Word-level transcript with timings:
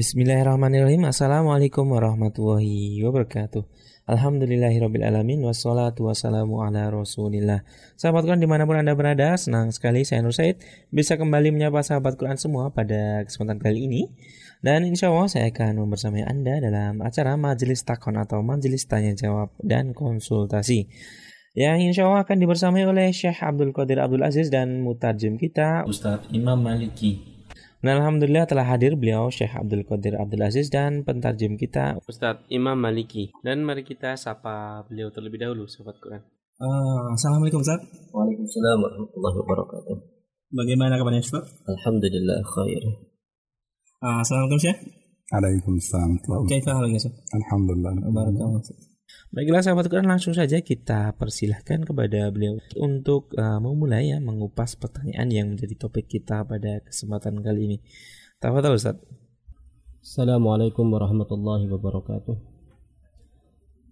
Bismillahirrahmanirrahim. 0.00 1.04
Assalamualaikum 1.04 1.84
warahmatullahi 1.92 3.04
wabarakatuh. 3.04 3.68
Alhamdulillahirrabbilalamin 4.08 5.44
Wassalatu 5.44 6.08
wassalamu 6.08 6.64
ala 6.64 6.88
rasulillah. 6.88 7.68
Sahabat 8.00 8.24
Quran 8.24 8.40
di 8.40 8.48
mana 8.48 8.64
pun 8.64 8.80
Anda 8.80 8.96
berada 8.96 9.36
Senang 9.36 9.68
sekali 9.76 10.08
saya 10.08 10.24
Nur 10.24 10.32
Said 10.32 10.56
Bisa 10.88 11.20
kembali 11.20 11.52
menyapa 11.52 11.84
sahabat 11.84 12.16
Quran 12.16 12.40
semua 12.40 12.72
pada 12.72 13.28
kesempatan 13.28 13.60
kali 13.60 13.92
ini. 13.92 14.08
Dan 14.64 14.88
insya 14.88 15.12
Allah 15.12 15.28
saya 15.28 15.52
akan 15.52 15.84
membersamai 15.84 16.24
Anda 16.24 16.64
dalam 16.64 17.04
acara 17.04 17.36
Majelis 17.36 17.84
Takon 17.84 18.16
atau 18.16 18.40
Majelis 18.40 18.88
Tanya 18.88 19.12
Jawab 19.12 19.52
dan 19.60 19.92
Konsultasi. 19.92 20.88
Yang 21.52 21.92
insya 21.92 22.08
Allah 22.08 22.24
akan 22.24 22.40
dibersamai 22.40 22.88
oleh 22.88 23.12
Syekh 23.12 23.44
Abdul 23.44 23.76
Qadir 23.76 24.00
Abdul 24.00 24.24
Aziz 24.24 24.48
dan 24.48 24.80
mutarjem 24.80 25.36
kita 25.36 25.84
Ustadz 25.84 26.32
Imam 26.32 26.56
Maliki 26.56 27.39
dan 27.80 28.00
Alhamdulillah 28.00 28.44
telah 28.44 28.68
hadir 28.68 28.92
beliau 28.92 29.32
Syekh 29.32 29.56
Abdul 29.56 29.88
Qadir 29.88 30.20
Abdul 30.20 30.44
Aziz 30.44 30.68
dan 30.68 31.00
pentarjem 31.00 31.56
kita 31.56 31.96
Ustadz 32.04 32.44
Imam 32.52 32.76
Maliki. 32.76 33.32
Dan 33.40 33.64
mari 33.64 33.88
kita 33.88 34.20
sapa 34.20 34.84
beliau 34.84 35.08
terlebih 35.08 35.40
dahulu, 35.40 35.64
Sobat 35.64 35.96
Quran. 35.96 36.20
Uh, 36.60 37.16
Assalamualaikum 37.16 37.64
Ustaz. 37.64 37.80
Waalaikumsalam 38.12 38.78
warahmatullahi 38.84 39.36
wabarakatuh. 39.40 39.96
Bagaimana 40.52 41.00
kabarnya 41.00 41.24
Ustaz? 41.24 41.48
Alhamdulillah 41.64 42.44
khair. 42.44 42.82
Uh, 44.04 44.20
Assalamualaikum 44.20 44.60
Syekh. 44.60 44.78
Waalaikumsalam. 45.32 46.10
Kaifa 46.52 46.76
halnya 46.76 47.00
Syekh? 47.00 47.16
Alhamdulillah. 47.32 47.96
Barakallahu 48.12 48.60
Baiklah 49.30 49.62
sahabat 49.62 49.86
Quran 49.86 50.10
langsung 50.10 50.34
saja 50.34 50.58
kita 50.58 51.14
persilahkan 51.14 51.86
kepada 51.86 52.34
beliau 52.34 52.58
untuk 52.82 53.30
uh, 53.38 53.62
memulai 53.62 54.10
ya 54.10 54.18
mengupas 54.18 54.74
pertanyaan 54.74 55.30
yang 55.30 55.46
menjadi 55.54 55.78
topik 55.78 56.10
kita 56.10 56.42
pada 56.42 56.82
kesempatan 56.82 57.38
kali 57.38 57.70
ini. 57.70 57.78
Tafadhol 58.42 58.74
Ustaz. 58.74 58.98
Assalamualaikum 60.02 60.82
warahmatullahi 60.90 61.70
wabarakatuh. 61.70 62.34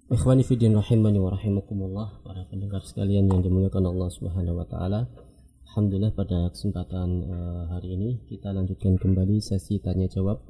Ikhwani 0.09 0.43
fi 0.43 0.59
din 0.59 0.75
rahimani 0.75 1.23
wa 1.23 1.31
rahimakumullah 1.37 2.25
para 2.25 2.43
pendengar 2.49 2.83
sekalian 2.83 3.31
yang 3.31 3.39
dimuliakan 3.39 3.95
Allah 3.95 4.09
Subhanahu 4.09 4.59
wa 4.59 4.67
taala. 4.67 5.07
Alhamdulillah 5.71 6.17
pada 6.19 6.49
kesempatan 6.51 7.09
uh, 7.29 7.65
hari 7.77 7.95
ini 7.95 8.25
kita 8.27 8.51
lanjutkan 8.51 8.99
kembali 8.99 9.39
sesi 9.39 9.79
tanya 9.79 10.11
jawab 10.11 10.43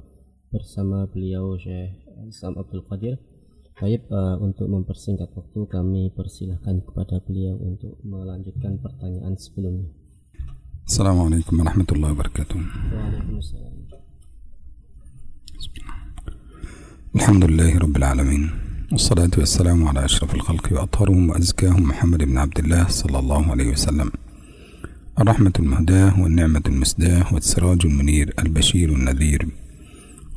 bersama 0.49 1.05
beliau 1.05 1.53
Syekh 1.61 1.93
Islam 2.25 2.57
Abdul 2.57 2.87
Qadir 2.89 3.21
Baik, 3.79 4.11
uh, 4.11 4.35
untuk 4.43 4.67
mempersingkat 4.67 5.31
waktu 5.39 5.63
kami 5.71 6.11
persilahkan 6.11 6.83
kepada 6.83 7.23
beliau 7.23 7.55
untuk 7.63 7.95
melanjutkan 8.03 8.75
pertanyaan 8.75 9.39
sebelumnya. 9.39 9.87
Assalamualaikum 10.83 11.63
warahmatullahi 11.63 12.11
wabarakatuh. 12.11 12.59
Waalaikumsalam. 12.59 13.75
الحمد 17.09 17.43
لله 17.49 17.71
رب 17.79 17.95
العالمين 17.97 18.43
والصلاة 18.91 19.33
والسلام 19.37 19.79
على 19.87 20.05
أشرف 20.05 20.35
الخلق 20.35 20.65
وأطهرهم 20.73 21.29
وأزكاهم 21.29 21.83
محمد 21.89 22.21
بن 22.23 22.37
عبد 22.37 22.59
الله 22.59 22.83
صلى 22.87 23.17
الله 23.19 23.43
عليه 23.51 23.67
وسلم 23.73 24.09
الرحمة 25.19 25.55
المهداة 25.59 26.21
والنعمة 26.21 26.65
المسداة 26.67 27.33
والسراج 27.33 27.79
المنير 27.85 28.33
البشير 28.39 28.89
النذير 28.93 29.41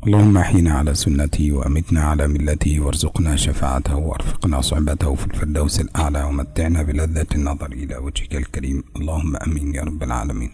اللهم 0.07 0.37
احينا 0.37 0.73
على 0.73 0.95
سنته 0.95 1.53
وامتنا 1.53 2.01
على 2.01 2.29
ملته 2.29 2.81
وارزقنا 2.81 3.37
شفاعته 3.37 3.97
وارفقنا 3.97 4.61
صحبته 4.61 5.15
في 5.15 5.27
الفردوس 5.27 5.81
الأعلى 5.81 6.23
ومتعنا 6.23 6.83
بلذة 6.83 7.27
النظر 7.35 7.73
إلى 7.73 7.97
وجهك 7.97 8.37
الكريم. 8.37 8.85
اللهم 8.97 9.37
آمين 9.37 9.75
يا 9.75 9.83
رب 9.83 10.03
العالمين. 10.03 10.51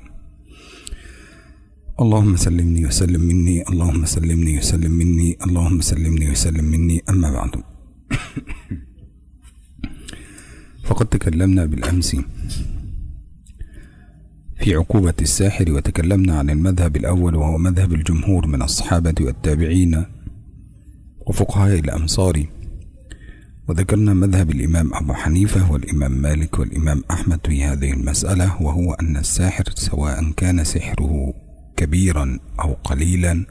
اللهم 2.00 2.36
سلمني 2.36 2.86
وسلم 2.86 3.20
مني 3.20 3.62
اللهم 3.70 4.04
سلمني 4.04 4.58
وسلم 4.58 4.91
مني 4.91 5.38
اللهم 5.46 5.80
سلمني 5.80 6.30
وسلم 6.30 6.64
مني. 6.64 7.02
أما 7.08 7.30
بعد. 7.30 7.50
فقد 10.88 11.06
تكلمنا 11.06 11.66
بالأمس 11.66 12.16
في 14.58 14.74
عقوبة 14.74 15.14
الساحر 15.20 15.72
وتكلمنا 15.72 16.38
عن 16.38 16.50
المذهب 16.50 16.96
الأول 16.96 17.36
وهو 17.36 17.58
مذهب 17.58 17.92
الجمهور 17.92 18.46
من 18.46 18.62
الصحابة 18.62 19.14
والتابعين 19.20 20.04
وفقهاء 21.26 21.78
الأمصار 21.78 22.46
وذكرنا 23.69 24.14
مذهب 24.14 24.50
الإمام 24.50 24.94
أبو 24.94 25.12
حنيفة 25.12 25.72
والإمام 25.72 26.12
مالك 26.12 26.58
والإمام 26.58 27.02
أحمد 27.10 27.41
في 27.46 27.64
هذه 27.64 27.92
المسألة 27.92 28.62
وهو 28.62 28.92
أن 28.92 29.16
الساحر 29.16 29.64
سواء 29.74 30.30
كان 30.36 30.64
سحره 30.64 31.34
كبيرا 31.76 32.38
أو 32.60 32.72
قليلا 32.84 33.44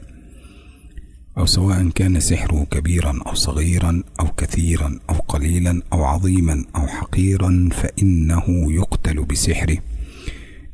أو 1.38 1.46
سواء 1.46 1.88
كان 1.88 2.20
سحره 2.20 2.66
كبيرا 2.70 3.18
أو 3.26 3.34
صغيرا 3.34 4.02
أو 4.20 4.26
كثيرا 4.36 4.98
أو 5.10 5.14
قليلا 5.14 5.82
أو 5.92 6.04
عظيما 6.04 6.64
أو 6.76 6.86
حقيرا 6.86 7.68
فإنه 7.72 8.72
يقتل 8.72 9.24
بسحره. 9.24 9.78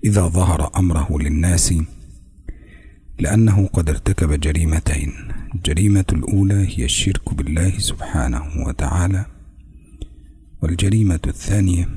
إذا 0.04 0.22
ظهر 0.28 0.70
أمره 0.76 1.18
للناس 1.20 1.74
لأنه 3.18 3.66
قد 3.66 3.90
ارتكب 3.90 4.40
جريمتين. 4.40 5.12
الجريمة 5.54 6.04
الأولى 6.12 6.66
هي 6.68 6.84
الشرك 6.84 7.34
بالله 7.34 7.78
سبحانه 7.78 8.42
وتعالى 8.66 9.26
والجريمة 10.62 11.20
الثانية 11.26 11.88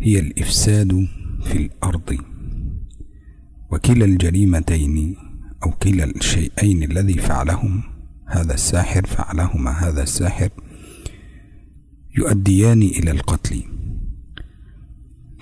هي 0.00 0.18
الإفساد 0.18 1.08
في 1.44 1.56
الأرض. 1.56 2.18
وكلا 3.70 4.04
الجريمتين 4.04 5.16
أو 5.62 5.70
كلا 5.70 6.04
الشيئين 6.04 6.82
الذي 6.82 7.14
فعلهم 7.14 7.82
هذا 8.26 8.54
الساحر 8.54 9.06
فعلهما 9.06 9.70
هذا 9.70 10.02
الساحر 10.02 10.50
يؤديان 12.16 12.82
إلى 12.82 13.10
القتل. 13.10 13.71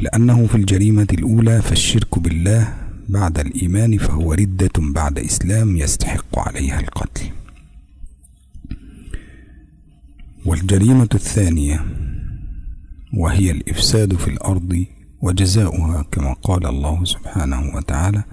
لأنه 0.01 0.47
في 0.47 0.55
الجريمة 0.55 1.07
الأولى 1.13 1.63
فالشرك 1.63 2.19
بالله 2.19 2.75
بعد 3.09 3.39
الإيمان 3.39 3.99
فهو 3.99 4.33
ردة 4.33 4.71
بعد 4.79 5.19
إسلام 5.19 5.77
يستحق 5.77 6.39
عليها 6.39 6.81
القتل. 6.81 7.25
والجريمة 10.47 11.09
الثانية 11.15 11.85
وهي 13.15 13.51
الإفساد 13.51 14.15
في 14.15 14.29
الأرض 14.29 14.85
وجزاؤها 15.21 16.03
كما 16.13 16.33
قال 16.33 16.67
الله 16.67 17.05
سبحانه 17.05 17.77
وتعالى 17.77 18.25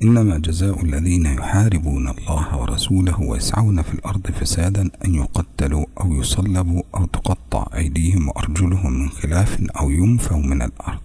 إنما 0.00 0.38
جزاء 0.38 0.84
الذين 0.84 1.26
يحاربون 1.26 2.08
الله 2.08 2.60
ورسوله 2.60 3.20
ويسعون 3.20 3.82
في 3.82 3.94
الأرض 3.94 4.26
فسادا 4.26 4.90
أن 5.04 5.14
يقتلوا 5.14 5.84
أو 6.00 6.12
يصلبوا 6.12 6.82
أو 6.94 7.06
تقطع 7.06 7.66
أيديهم 7.74 8.28
وأرجلهم 8.28 8.92
من 8.92 9.08
خلاف 9.08 9.60
أو 9.80 9.90
ينفوا 9.90 10.42
من 10.42 10.62
الأرض 10.62 11.00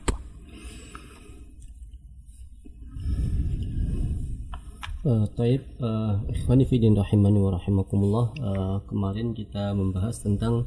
Uh, 5.05 5.29
taib, 5.37 5.61
uh, 5.85 6.17
ikhwani 6.33 6.65
fidin 6.65 6.97
rahimani 6.97 7.37
wa 7.37 7.53
rahimakumullah 7.53 8.25
uh, 8.41 8.77
kemarin 8.89 9.37
kita 9.37 9.77
membahas 9.77 10.17
tentang 10.25 10.65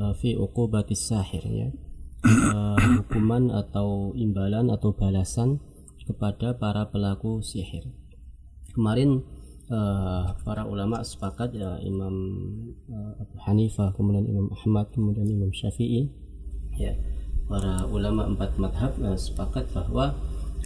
uh, 0.00 0.16
fi 0.16 0.32
uqubatis 0.32 1.12
sahir 1.12 1.44
ya 1.44 1.68
uh, 2.24 2.80
hukuman 3.04 3.52
atau 3.52 4.16
imbalan 4.16 4.72
atau 4.72 4.96
balasan 4.96 5.60
kepada 6.06 6.54
para 6.54 6.86
pelaku 6.88 7.42
sihir. 7.42 7.90
Kemarin 8.72 9.26
uh, 9.68 10.38
para 10.46 10.64
ulama 10.64 11.02
sepakat 11.02 11.52
ya 11.58 11.76
Imam 11.82 12.14
uh, 12.86 13.12
Abu 13.18 13.36
Hanifah, 13.42 13.90
kemudian 13.98 14.24
Imam 14.24 14.48
Ahmad, 14.54 14.94
kemudian 14.94 15.26
Imam 15.26 15.50
Syafi'i, 15.50 16.08
ya 16.78 16.94
para 17.46 17.86
ulama 17.90 18.26
empat 18.26 18.58
madhab 18.58 18.94
uh, 19.02 19.18
sepakat 19.18 19.70
bahwa 19.74 20.14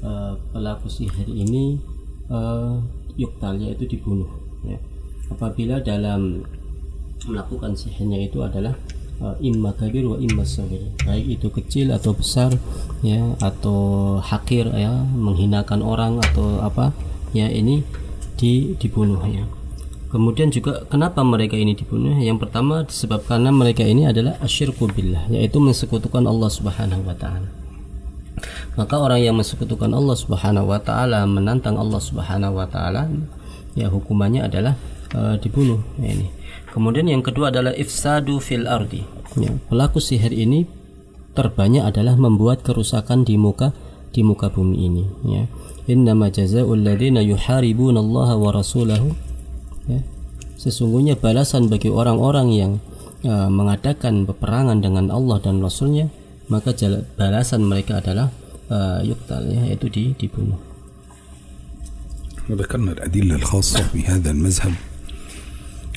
uh, 0.04 0.36
pelaku 0.52 0.88
sihir 0.88 1.28
ini 1.28 1.80
uh, 2.28 2.80
yuktalnya 3.16 3.72
itu 3.76 3.84
dibunuh. 3.88 4.28
Ya. 4.64 4.80
Apabila 5.30 5.80
dalam 5.80 6.44
melakukan 7.28 7.76
sihirnya 7.76 8.28
itu 8.28 8.40
adalah 8.40 8.76
uh, 9.20 9.36
imma 9.38 9.76
kabir 9.76 10.04
wa 10.08 10.16
imma 10.16 10.42
sabir 10.42 10.82
baik 11.04 11.40
itu 11.40 11.48
kecil 11.52 11.92
atau 11.94 12.16
besar 12.16 12.50
ya 13.04 13.36
atau 13.38 14.18
hakir 14.18 14.68
ya 14.72 15.04
menghinakan 15.14 15.84
orang 15.84 16.18
atau 16.20 16.60
apa 16.64 16.92
ya 17.36 17.46
ini 17.46 17.84
di, 18.40 18.74
dibunuh 18.80 19.20
ya. 19.28 19.44
Kemudian 20.10 20.50
juga 20.50 20.82
kenapa 20.90 21.22
mereka 21.22 21.54
ini 21.54 21.78
dibunuh? 21.78 22.18
Yang 22.18 22.42
pertama 22.48 22.82
disebabkan 22.82 23.46
karena 23.46 23.54
mereka 23.54 23.86
ini 23.86 24.10
adalah 24.10 24.34
asyirku 24.42 24.90
billah 24.90 25.30
yaitu 25.30 25.62
mensekutukan 25.62 26.26
Allah 26.26 26.50
subhanahu 26.50 27.06
wa 27.06 27.14
ta'ala. 27.14 27.46
Maka 28.74 28.94
orang 28.98 29.22
yang 29.22 29.38
mensekutukan 29.38 29.92
Allah 29.94 30.16
subhanahu 30.18 30.66
wa 30.66 30.82
ta'ala 30.82 31.22
menantang 31.30 31.78
Allah 31.78 32.02
subhanahu 32.02 32.58
wa 32.58 32.66
ta'ala 32.66 33.06
ya 33.78 33.86
hukumannya 33.86 34.50
adalah 34.50 34.74
uh, 35.13 35.35
dibunuh 35.39 35.81
ya, 35.99 36.11
ini 36.13 36.27
Kemudian 36.75 37.07
yang 37.07 37.23
kedua 37.23 37.55
adalah 37.55 37.71
ifsadu 37.71 38.43
fil 38.43 38.67
ardi. 38.67 38.99
Ya, 39.39 39.55
pelaku 39.71 40.03
sihir 40.03 40.35
ini 40.35 40.67
terbanyak 41.31 41.87
adalah 41.87 42.19
membuat 42.19 42.67
kerusakan 42.67 43.23
di 43.23 43.39
muka 43.39 43.71
di 44.11 44.27
muka 44.27 44.51
bumi 44.51 44.83
ini 44.83 45.03
ya. 45.23 45.47
Innama 45.87 46.27
jazaa'ul 46.27 46.83
ladzina 46.83 47.23
yuharibuna 47.23 48.03
Allah 48.03 48.35
wa 48.35 48.51
rasulahu 48.51 49.15
ya. 49.87 50.03
sesungguhnya 50.59 51.15
balasan 51.15 51.71
bagi 51.71 51.87
orang-orang 51.87 52.47
yang 52.51 52.71
uh, 53.23 53.47
mengadakan 53.47 54.27
peperangan 54.27 54.83
dengan 54.83 55.15
Allah 55.15 55.39
dan 55.39 55.63
Rasulnya 55.63 56.11
maka 56.51 56.75
balasan 57.15 57.63
mereka 57.63 58.03
adalah 58.03 58.35
uh, 58.67 58.99
yuktal 58.99 59.47
ya 59.47 59.71
yaitu 59.71 59.87
di, 59.87 60.11
dibunuh 60.19 60.59
وذكرنا 62.45 62.91
الأدلة 63.01 63.35
الخاصة 63.41 63.89
بهذا 63.97 64.29
المذهب 64.31 64.73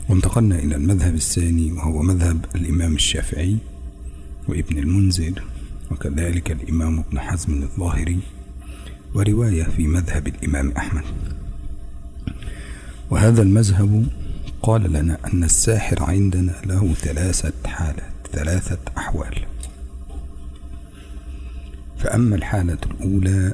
وانتقلنا 0.09 0.59
إلى 0.59 0.75
المذهب 0.75 1.15
الثاني 1.15 1.71
وهو 1.71 2.01
مذهب 2.01 2.45
الإمام 2.55 2.95
الشافعي 2.95 3.57
وابن 4.47 4.77
المنذر 4.77 5.44
وكذلك 5.91 6.51
الإمام 6.51 7.00
ابن 7.00 7.19
حزم 7.19 7.63
الظاهري 7.63 8.19
ورواية 9.13 9.63
في 9.63 9.88
مذهب 9.88 10.27
الإمام 10.27 10.71
أحمد. 10.71 11.03
وهذا 13.09 13.41
المذهب 13.41 14.07
قال 14.61 14.94
لنا 14.94 15.17
أن 15.33 15.44
الساحر 15.44 16.03
عندنا 16.03 16.56
له 16.65 16.94
ثلاثة 16.94 17.53
حالات 17.65 18.13
ثلاثة 18.31 18.79
أحوال. 18.97 19.45
فأما 21.97 22.35
الحالة 22.35 22.77
الأولى 22.91 23.53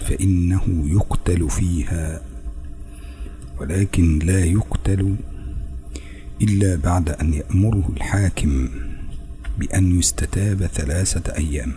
فإنه 0.00 0.84
يقتل 0.86 1.50
فيها 1.50 2.20
ولكن 3.60 4.18
لا 4.18 4.44
يقتل 4.44 5.16
إلا 6.42 6.76
بعد 6.76 7.10
أن 7.10 7.34
يأمره 7.34 7.90
الحاكم 7.96 8.68
بأن 9.58 9.98
يستتاب 9.98 10.66
ثلاثة 10.66 11.34
أيام. 11.34 11.72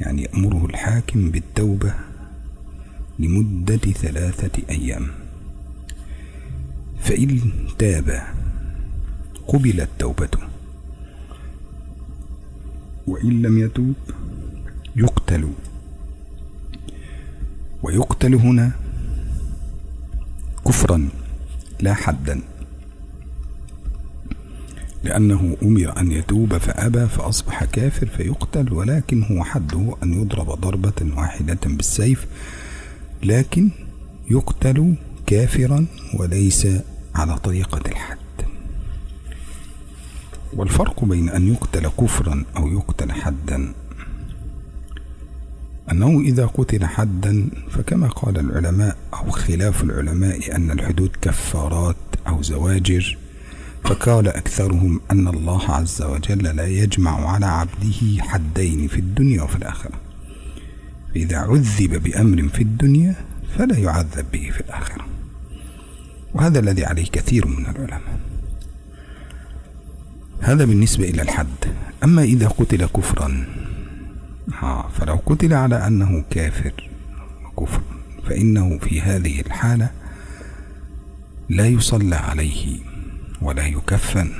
يعني 0.00 0.22
يأمره 0.22 0.66
الحاكم 0.66 1.30
بالتوبة 1.30 1.94
لمدة 3.18 3.76
ثلاثة 3.76 4.62
أيام. 4.70 5.06
فإن 7.00 7.52
تاب 7.78 8.22
قبلت 9.46 9.88
توبته. 9.98 10.38
وإن 13.06 13.42
لم 13.42 13.58
يتوب 13.58 13.94
يقتل. 14.96 15.52
ويقتل 17.82 18.34
هنا 18.34 18.72
كفرا 20.66 21.08
لا 21.80 21.94
حدا. 21.94 22.40
لأنه 25.04 25.56
أمر 25.62 26.00
أن 26.00 26.12
يتوب 26.12 26.58
فأبى 26.58 27.06
فأصبح 27.06 27.64
كافر 27.64 28.06
فيقتل 28.06 28.72
ولكن 28.72 29.22
هو 29.22 29.44
حده 29.44 29.96
أن 30.02 30.12
يضرب 30.22 30.46
ضربة 30.46 31.16
واحدة 31.16 31.58
بالسيف 31.66 32.26
لكن 33.22 33.70
يقتل 34.30 34.94
كافرا 35.26 35.86
وليس 36.14 36.68
على 37.14 37.38
طريقة 37.38 37.80
الحد. 37.86 38.18
والفرق 40.52 41.04
بين 41.04 41.28
أن 41.28 41.48
يقتل 41.52 41.88
كفرا 41.88 42.44
أو 42.56 42.68
يقتل 42.68 43.12
حدا 43.12 43.72
أنه 45.92 46.20
إذا 46.20 46.46
قتل 46.46 46.84
حدا 46.84 47.48
فكما 47.70 48.08
قال 48.08 48.38
العلماء 48.38 48.96
أو 49.14 49.30
خلاف 49.30 49.82
العلماء 49.82 50.56
أن 50.56 50.70
الحدود 50.70 51.10
كفارات 51.22 51.96
أو 52.28 52.42
زواجر 52.42 53.18
فقال 53.84 54.28
أكثرهم 54.28 55.00
أن 55.10 55.28
الله 55.28 55.70
عز 55.70 56.02
وجل 56.02 56.56
لا 56.56 56.66
يجمع 56.66 57.28
على 57.30 57.46
عبده 57.46 58.22
حدين 58.22 58.88
في 58.88 58.98
الدنيا 58.98 59.42
وفي 59.42 59.56
الآخرة. 59.56 60.00
فإذا 61.14 61.36
عذب 61.38 62.02
بأمر 62.02 62.48
في 62.48 62.62
الدنيا 62.62 63.14
فلا 63.58 63.78
يعذب 63.78 64.26
به 64.32 64.50
في 64.50 64.60
الآخرة. 64.60 65.06
وهذا 66.34 66.58
الذي 66.58 66.84
عليه 66.84 67.04
كثير 67.04 67.46
من 67.46 67.66
العلماء. 67.66 68.20
هذا 70.40 70.64
بالنسبة 70.64 71.08
إلى 71.08 71.22
الحد. 71.22 71.64
أما 72.04 72.22
إذا 72.22 72.48
قتل 72.48 72.86
كفرا 72.86 73.46
ها 74.52 74.88
فلو 74.98 75.20
قتل 75.26 75.54
على 75.54 75.86
أنه 75.86 76.24
كافر 76.30 76.90
كفر 77.60 77.80
فإنه 78.28 78.78
في 78.78 79.00
هذه 79.00 79.40
الحالة 79.40 79.90
لا 81.48 81.66
يصلى 81.66 82.16
عليه. 82.16 82.93
ولا 83.44 83.66
يكفن 83.66 84.30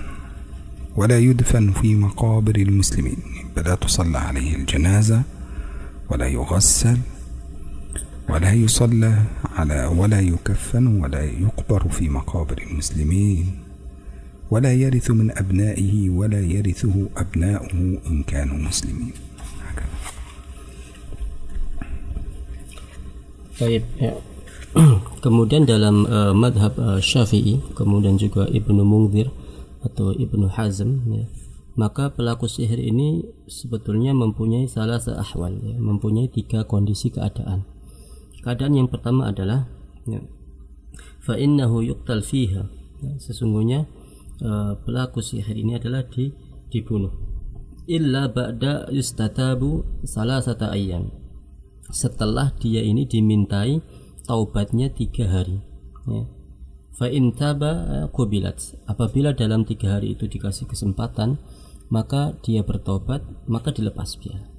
ولا 0.97 1.19
يدفن 1.19 1.73
في 1.73 1.95
مقابر 1.95 2.57
المسلمين. 2.57 3.17
فلا 3.57 3.75
تصلى 3.75 4.19
عليه 4.19 4.57
الجنازة 4.57 5.23
ولا 6.11 6.27
يغسل 6.27 6.99
ولا 8.29 8.53
يصلى 8.53 9.15
على 9.57 9.87
ولا 9.87 10.21
يكفن 10.21 10.87
ولا 10.87 11.23
يقبر 11.25 11.89
في 11.89 12.09
مقابر 12.09 12.59
المسلمين. 12.71 13.47
ولا 14.51 14.73
يرث 14.73 15.11
من 15.11 15.39
أبنائه 15.39 16.11
ولا 16.11 16.41
يرثه 16.41 17.09
أبناؤه 17.17 17.99
إن 18.07 18.23
كانوا 18.23 18.59
مسلمين. 18.59 19.13
طيب 23.61 23.83
kemudian 25.25 25.63
dalam 25.63 26.03
uh, 26.07 26.35
madhab 26.35 26.75
uh, 26.79 26.99
syafi'i 26.99 27.63
kemudian 27.79 28.19
juga 28.19 28.51
Ibnu 28.51 28.83
Mungzir 28.83 29.31
atau 29.87 30.11
Ibnu 30.11 30.51
Hazm 30.51 30.91
ya, 31.15 31.25
maka 31.79 32.11
pelaku 32.11 32.51
sihir 32.51 32.81
ini 32.81 33.23
sebetulnya 33.47 34.17
mempunyai 34.17 34.67
salah 34.67 34.99
seahwal 34.99 35.61
ya, 35.63 35.77
mempunyai 35.79 36.27
tiga 36.27 36.65
kondisi 36.67 37.13
keadaan. 37.13 37.69
Keadaan 38.43 38.75
yang 38.75 38.89
pertama 38.91 39.31
adalah 39.31 39.71
ya, 40.09 40.21
fa 41.23 41.39
innahu 41.39 41.85
yuqtal 41.85 42.25
fiha 42.25 42.67
ya, 43.05 43.13
sesungguhnya 43.23 43.87
uh, 44.43 44.75
pelaku 44.83 45.23
sihir 45.23 45.55
ini 45.55 45.79
adalah 45.79 46.03
di, 46.09 46.35
dibunuh. 46.73 47.15
Illa 47.85 48.33
ba'da 48.33 48.89
yustatabu 48.89 50.03
salah 50.09 50.41
satu 50.41 50.73
ayam 50.73 51.13
setelah 51.93 52.49
dia 52.57 52.81
ini 52.81 53.05
dimintai 53.05 53.77
taubatnya 54.25 54.89
tiga 54.91 55.29
hari 55.29 55.61
ya. 56.09 56.25
fa 56.97 57.07
intaba 57.13 58.05
kubilat 58.11 58.77
apabila 58.89 59.37
dalam 59.37 59.69
tiga 59.69 59.99
hari 59.99 60.17
itu 60.17 60.27
dikasih 60.27 60.65
kesempatan 60.69 61.39
maka 61.93 62.35
dia 62.41 62.65
bertobat 62.65 63.23
maka 63.45 63.71
dilepas 63.71 64.17
dia 64.19 64.55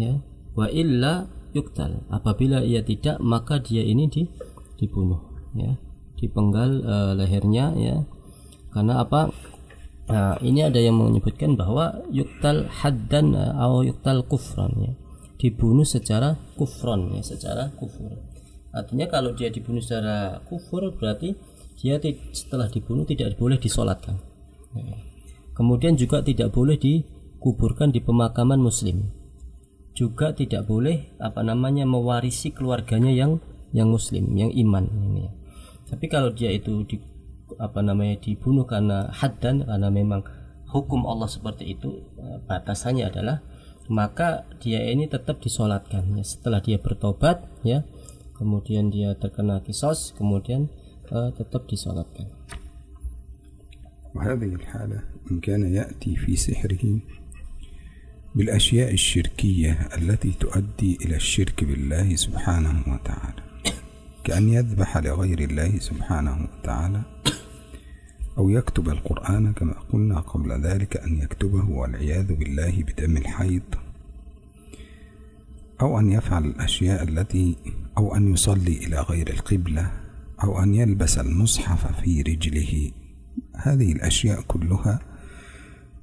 ya. 0.00 0.20
Wa 0.56 0.72
illa 0.72 1.28
yuktal. 1.52 2.04
Apabila 2.12 2.64
ia 2.64 2.84
tidak 2.84 3.20
maka 3.20 3.60
dia 3.60 3.84
ini 3.84 4.08
di, 4.08 4.28
dibunuh 4.80 5.20
ya. 5.56 5.76
Dipenggal 6.16 6.70
uh, 6.84 7.12
lehernya 7.16 7.76
ya. 7.76 7.96
Karena 8.72 9.04
apa? 9.04 9.32
Nah, 10.06 10.38
ini 10.38 10.62
ada 10.62 10.78
yang 10.78 11.02
menyebutkan 11.02 11.58
bahwa 11.58 11.98
yuktal 12.14 12.70
haddan 12.70 13.34
atau 13.34 13.82
yuktal 13.82 14.22
kufran 14.24 14.72
ya. 14.78 14.92
Dibunuh 15.36 15.84
secara 15.84 16.40
kufron 16.56 17.12
ya 17.12 17.20
secara 17.20 17.68
kufur 17.76 18.35
artinya 18.76 19.08
kalau 19.08 19.32
dia 19.32 19.48
dibunuh 19.48 19.80
secara 19.80 20.44
kufur 20.44 20.92
berarti 20.92 21.32
dia 21.80 21.96
setelah 22.32 22.68
dibunuh 22.68 23.08
tidak 23.08 23.36
boleh 23.40 23.56
disolatkan. 23.56 24.20
Kemudian 25.56 25.96
juga 25.96 26.20
tidak 26.20 26.52
boleh 26.52 26.76
dikuburkan 26.76 27.92
di 27.92 28.04
pemakaman 28.04 28.60
muslim. 28.60 29.08
Juga 29.96 30.36
tidak 30.36 30.68
boleh 30.68 31.16
apa 31.16 31.40
namanya 31.40 31.88
mewarisi 31.88 32.52
keluarganya 32.52 33.12
yang 33.12 33.40
yang 33.72 33.88
muslim 33.88 34.36
yang 34.36 34.52
iman 34.52 34.84
ini. 34.84 35.32
Tapi 35.88 36.04
kalau 36.12 36.32
dia 36.36 36.52
itu 36.52 36.84
di, 36.84 37.00
apa 37.56 37.80
namanya 37.80 38.20
dibunuh 38.20 38.68
karena 38.68 39.08
haddan 39.08 39.64
karena 39.64 39.88
memang 39.88 40.24
hukum 40.68 41.08
Allah 41.08 41.30
seperti 41.30 41.72
itu 41.72 42.04
eh, 42.20 42.38
batasannya 42.44 43.08
adalah 43.08 43.40
maka 43.88 44.44
dia 44.60 44.82
ini 44.82 45.06
tetap 45.08 45.40
disolatkan. 45.40 46.20
Ya. 46.20 46.24
setelah 46.26 46.60
dia 46.60 46.76
bertobat 46.76 47.46
ya 47.62 47.86
kemudian 48.36 48.92
dia 48.92 49.16
terkena 49.16 49.64
kisos 49.64 50.12
kemudian 50.14 50.68
uh, 51.10 51.32
tetap 51.32 51.66
disolatkan. 51.66 52.28
وهذه 54.16 54.48
الحالة 54.54 55.00
إن 55.30 55.40
كان 55.40 55.74
يأتي 55.74 56.16
في 56.16 56.36
سحره 56.36 56.98
بالأشياء 58.34 58.92
الشركية 58.92 59.72
التي 59.72 60.32
تؤدي 60.40 60.98
إلى 61.04 61.16
الشرك 61.16 61.64
بالله 61.64 62.16
سبحانه 62.16 62.80
وتعالى. 62.88 63.42
كأن 64.24 64.48
يذبح 64.48 64.96
لغير 64.96 65.40
الله 65.40 65.78
سبحانه 65.78 66.48
وتعالى 66.48 67.02
أو 68.38 68.48
يكتب 68.48 68.88
القرآن 68.88 69.52
كما 69.52 69.74
قلنا 69.92 70.20
قبل 70.20 70.50
ذلك 70.64 70.96
أن 70.96 71.20
يكتبه 71.20 71.70
والعياذ 71.70 72.32
بالله 72.32 72.82
بدم 72.82 73.16
الحيض. 73.16 73.68
أو 75.80 75.98
أن 75.98 76.10
يفعل 76.10 76.44
الأشياء 76.44 77.02
التي 77.02 77.56
أو 77.98 78.16
أن 78.16 78.32
يصلي 78.32 78.76
إلى 78.86 79.00
غير 79.00 79.30
القبلة 79.30 79.90
أو 80.42 80.62
أن 80.62 80.74
يلبس 80.74 81.18
المصحف 81.18 82.00
في 82.00 82.22
رجله. 82.22 82.90
هذه 83.56 83.92
الأشياء 83.92 84.40
كلها 84.40 85.00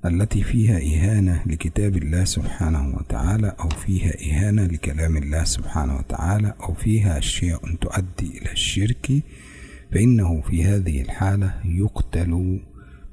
التي 0.06 0.44
فيها 0.44 0.78
إهانة 0.78 1.44
لكتاب 1.46 1.98
الله 1.98 2.24
سبحانه 2.24 2.96
وتعالى 2.98 3.56
أو 3.60 3.70
فيها 3.70 4.14
إهانة 4.22 4.66
لكلام 4.66 5.18
الله 5.18 5.44
سبحانه 5.44 5.98
وتعالى 5.98 6.54
أو 6.64 6.74
فيها 6.74 7.18
أشياء 7.18 7.76
تؤدي 7.76 8.38
إلى 8.38 8.52
الشرك 8.52 9.24
فإنه 9.92 10.42
في 10.42 10.64
هذه 10.64 11.02
الحالة 11.02 11.54
يقتل 11.66 12.60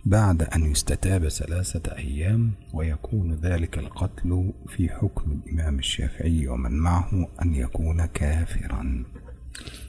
بعد 0.06 0.44
أن 0.44 0.72
يستتاب 0.72 1.28
ثلاثة 1.28 1.98
أيام 1.98 2.52
ويكون 2.74 3.34
ذلك 3.42 3.78
القتل 3.78 4.54
في 4.68 4.90
حكم 4.90 5.32
الإمام 5.32 5.80
الشافعي 5.80 6.48
ومن 6.48 6.72
معه 6.72 7.28
أن 7.42 7.56
يكون 7.56 8.06
كافرا 8.06 9.06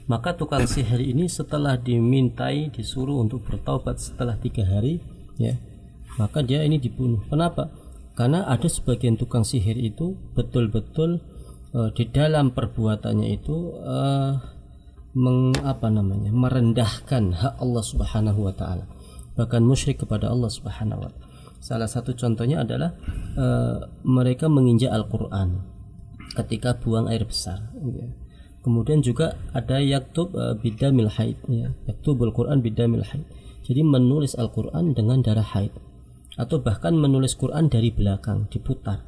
maka 0.07 0.31
tukang 0.31 0.63
sihir 0.63 1.03
ini 1.03 1.27
setelah 1.27 1.75
dimintai 1.75 2.71
disuruh 2.71 3.19
untuk 3.19 3.43
bertaubat 3.43 3.99
setelah 3.99 4.39
tiga 4.39 4.63
hari 4.63 5.03
ya 5.35 5.59
maka 6.15 6.39
dia 6.41 6.63
ini 6.63 6.79
dibunuh 6.79 7.27
kenapa 7.27 7.69
karena 8.15 8.47
ada 8.47 8.65
sebagian 8.65 9.19
tukang 9.19 9.43
sihir 9.43 9.75
itu 9.75 10.15
betul-betul 10.33 11.19
uh, 11.75 11.91
di 11.91 12.07
dalam 12.07 12.55
perbuatannya 12.55 13.27
itu 13.27 13.75
uh, 13.83 14.39
meng, 15.13 15.53
apa 15.61 15.91
namanya 15.91 16.31
merendahkan 16.31 17.35
hak 17.35 17.59
Allah 17.59 17.83
Subhanahu 17.83 18.47
wa 18.47 18.55
taala 18.55 18.87
bahkan 19.34 19.64
musyrik 19.64 20.02
kepada 20.04 20.28
Allah 20.28 20.50
Subhanahu 20.52 21.02
wa 21.02 21.10
taala. 21.10 21.30
Salah 21.62 21.86
satu 21.86 22.18
contohnya 22.18 22.66
adalah 22.66 22.90
uh, 23.38 23.86
mereka 24.02 24.50
menginjak 24.50 24.90
Al-Qur'an 24.90 25.62
ketika 26.34 26.74
buang 26.74 27.06
air 27.06 27.22
besar 27.22 27.70
ya. 27.78 28.10
Kemudian 28.62 29.02
juga 29.02 29.38
ada 29.54 29.78
yaktub 29.78 30.34
uh, 30.34 30.58
bidamil 30.58 31.10
haid 31.10 31.38
ya. 31.46 31.70
Yaktubul 31.86 32.34
Quran 32.34 32.62
bidamil 32.62 33.06
haid. 33.06 33.26
Jadi 33.62 33.86
menulis 33.86 34.34
Al-Quran 34.34 34.94
dengan 34.94 35.22
darah 35.22 35.46
haid 35.54 35.70
atau 36.34 36.58
bahkan 36.58 36.98
menulis 36.98 37.38
Quran 37.38 37.70
dari 37.70 37.94
belakang 37.94 38.50
diputar. 38.50 39.06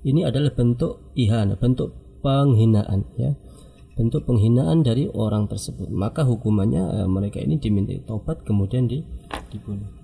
Ini 0.00 0.24
adalah 0.24 0.56
bentuk 0.56 1.12
ihana 1.12 1.60
bentuk 1.60 1.92
penghinaan 2.24 3.04
ya 3.20 3.36
bentuk 4.00 4.24
penghinaan 4.24 4.80
dari 4.80 5.12
orang 5.12 5.44
tersebut. 5.44 5.92
Maka 5.92 6.24
hukumannya 6.24 7.04
uh, 7.04 7.08
mereka 7.12 7.36
ini 7.44 7.60
diminta 7.60 7.92
taubat 8.08 8.40
kemudian 8.48 8.88
di, 8.88 9.04
dibunuh. 9.52 10.00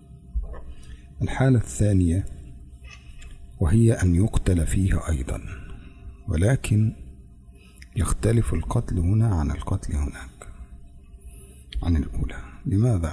الحالة 1.16 1.64
الثانية 1.64 2.26
وهي 3.60 3.92
أن 3.92 4.14
يقتل 4.14 4.66
فيها 4.66 5.08
أيضا. 5.08 5.40
ولكن 6.28 6.92
يختلف 7.96 8.54
القتل 8.54 8.98
هنا 8.98 9.28
عن 9.40 9.50
القتل 9.50 9.96
هناك 9.96 10.38
عن 11.82 11.96
الأولى. 11.96 12.40
لماذا؟ 12.66 13.12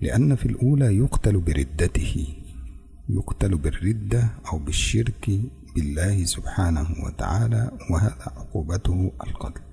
لأن 0.00 0.34
في 0.34 0.46
الأولى 0.46 0.96
يقتل 0.96 1.40
بردته 1.40 2.26
يقتل 3.08 3.52
بالردة 3.58 4.22
أو 4.52 4.58
بالشرك 4.58 5.30
بالله 5.74 6.24
سبحانه 6.24 6.88
وتعالى 7.06 7.70
وهذا 7.90 8.26
عقوبته 8.36 9.12
القتل. 9.26 9.67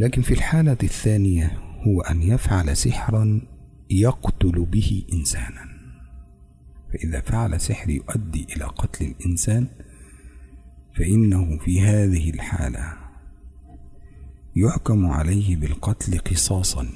لكن 0.00 0.22
في 0.22 0.34
الحالة 0.34 0.76
الثانية 0.82 1.58
هو 1.86 2.00
أن 2.00 2.22
يفعل 2.22 2.76
سحرا 2.76 3.40
يقتل 3.90 4.64
به 4.64 5.04
إنسانا. 5.12 5.64
فإذا 6.92 7.20
فعل 7.20 7.60
سحر 7.60 7.90
يؤدي 7.90 8.46
إلى 8.56 8.64
قتل 8.64 9.06
الإنسان 9.06 9.66
فإنه 10.98 11.58
في 11.58 11.80
هذه 11.80 12.30
الحالة 12.30 12.92
يحكم 14.56 15.06
عليه 15.06 15.56
بالقتل 15.56 16.18
قصاصا 16.18 16.86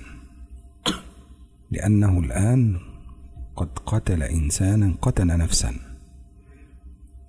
لأنه 1.70 2.18
الآن 2.18 2.78
قد 3.56 3.78
قتل 3.78 4.22
إنسانا 4.22 4.94
قتل 5.02 5.26
نفسا. 5.26 5.74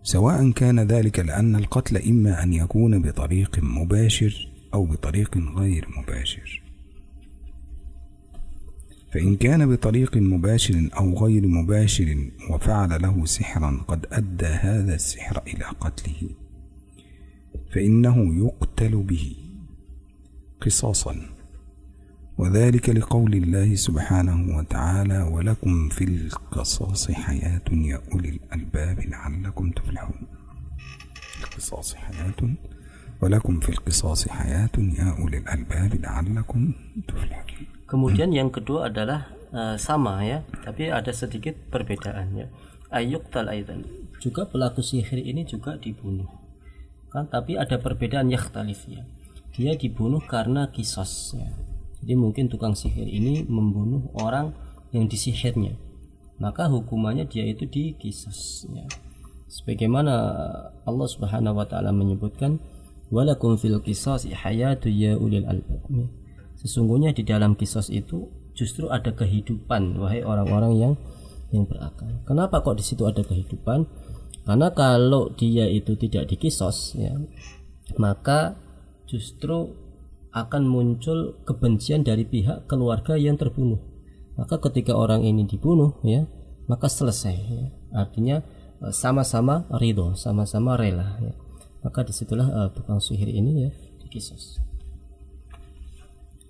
سواء 0.03 0.51
كان 0.51 0.79
ذلك 0.79 1.20
لأن 1.20 1.55
القتل 1.55 1.98
إما 1.98 2.44
أن 2.44 2.53
يكون 2.53 3.01
بطريق 3.01 3.60
مباشر 3.63 4.55
أو 4.74 4.86
بطريق 4.86 5.38
غير 5.38 5.88
مباشر. 5.98 6.62
فإن 9.14 9.36
كان 9.36 9.76
بطريق 9.76 10.18
مباشر 10.18 10.90
أو 10.98 11.26
غير 11.26 11.48
مباشر 11.48 12.30
وفعل 12.50 13.02
له 13.02 13.26
سحرا 13.26 13.86
قد 13.88 14.06
أدى 14.12 14.46
هذا 14.46 14.96
السحر 14.96 15.42
إلى 15.48 15.66
قتله. 15.66 16.30
فإنه 17.74 18.46
يقتل 18.46 19.04
به 19.04 19.36
قصاصا. 20.62 21.16
وذلك 22.38 22.90
لقول 22.90 23.34
الله 23.34 23.76
سبحانه 23.76 24.58
وتعالى 24.58 25.22
ولكم 25.22 25.90
في 25.90 26.04
القصاص 26.04 27.12
حياة 27.12 27.62
يا 27.72 28.02
أولي 28.14 28.30
الألباب 28.30 29.00
لعلكم 29.00 29.72
تفلحون. 29.72 30.28
القصاص 31.44 31.96
حياة 31.96 32.56
ولكم 33.22 33.60
في 33.60 33.70
القصاص 33.70 34.28
حياة 34.28 34.76
يا 34.78 35.16
أولي 35.20 35.38
الألباب 35.38 35.92
لعلكم 36.04 36.62
تفلحون 37.08 37.66
Kemudian 37.86 38.34
yang 38.34 38.50
kedua 38.50 38.90
adalah 38.90 39.30
eh, 39.54 39.78
sama 39.78 40.26
ya, 40.26 40.42
tapi 40.66 40.90
ada 40.90 41.14
sedikit 41.14 41.54
perbedaan 41.70 42.34
ya. 42.34 42.50
Ayuk 42.90 43.30
tal. 43.30 43.46
Juga 44.18 44.50
pelaku 44.50 44.82
sihir 44.82 45.22
ini 45.22 45.46
juga 45.46 45.78
dibunuh. 45.78 46.26
Kan 47.14 47.30
tapi 47.30 47.62
ada 47.62 47.78
perbedaan 47.78 48.34
yakhtalif 48.34 48.90
ya. 48.90 49.06
Dia 49.54 49.78
dibunuh 49.78 50.18
karena 50.26 50.74
kisos. 50.74 51.38
Ya. 51.38 51.54
Jadi 52.02 52.18
mungkin 52.18 52.50
tukang 52.50 52.74
sihir 52.74 53.06
ini 53.06 53.46
membunuh 53.46 54.10
orang 54.18 54.58
yang 54.90 55.06
disihirnya. 55.06 55.78
Maka 56.42 56.68
hukumannya 56.68 57.30
dia 57.30 57.46
itu 57.46 57.70
dikisos 57.70 58.66
ya. 58.74 58.90
Sebagaimana 59.46 60.14
Allah 60.90 61.08
Subhanahu 61.08 61.62
wa 61.62 61.70
taala 61.70 61.94
menyebutkan 61.94 62.58
walakum 63.14 63.58
fil 63.60 63.78
qisas 63.82 64.26
hayatu 64.26 64.90
ya 64.90 65.14
ulil 65.18 65.46
albab 65.46 65.82
ya. 65.90 66.06
sesungguhnya 66.58 67.14
di 67.14 67.22
dalam 67.22 67.54
kisos 67.54 67.94
itu 67.94 68.30
justru 68.56 68.90
ada 68.90 69.14
kehidupan 69.14 70.00
wahai 70.00 70.26
orang-orang 70.26 70.74
yang 70.80 70.94
yang 71.54 71.70
berakal 71.70 72.10
kenapa 72.26 72.66
kok 72.66 72.80
di 72.80 72.84
situ 72.86 73.06
ada 73.06 73.22
kehidupan 73.22 73.86
karena 74.46 74.70
kalau 74.74 75.34
dia 75.34 75.70
itu 75.70 75.94
tidak 75.98 76.30
dikisos 76.32 76.98
ya 76.98 77.14
maka 78.02 78.58
justru 79.06 79.74
akan 80.34 80.68
muncul 80.68 81.38
kebencian 81.46 82.02
dari 82.02 82.26
pihak 82.26 82.66
keluarga 82.66 83.16
yang 83.16 83.38
terbunuh 83.38 83.80
maka 84.36 84.60
ketika 84.60 84.98
orang 84.98 85.24
ini 85.24 85.46
dibunuh 85.46 85.96
ya 86.02 86.26
maka 86.66 86.90
selesai 86.90 87.36
ya. 87.38 87.66
artinya 87.94 88.42
eh, 88.82 88.94
sama-sama 88.94 89.70
ridho 89.78 90.18
sama-sama 90.18 90.74
rela 90.76 91.22
ya. 91.22 91.34
Maka 91.86 92.01
disitulah 92.01 92.50
uh, 92.50 92.70
tukang 92.74 92.98
sihir 92.98 93.30
ini 93.30 93.70
ya 93.70 93.72
dikisos. 94.01 94.58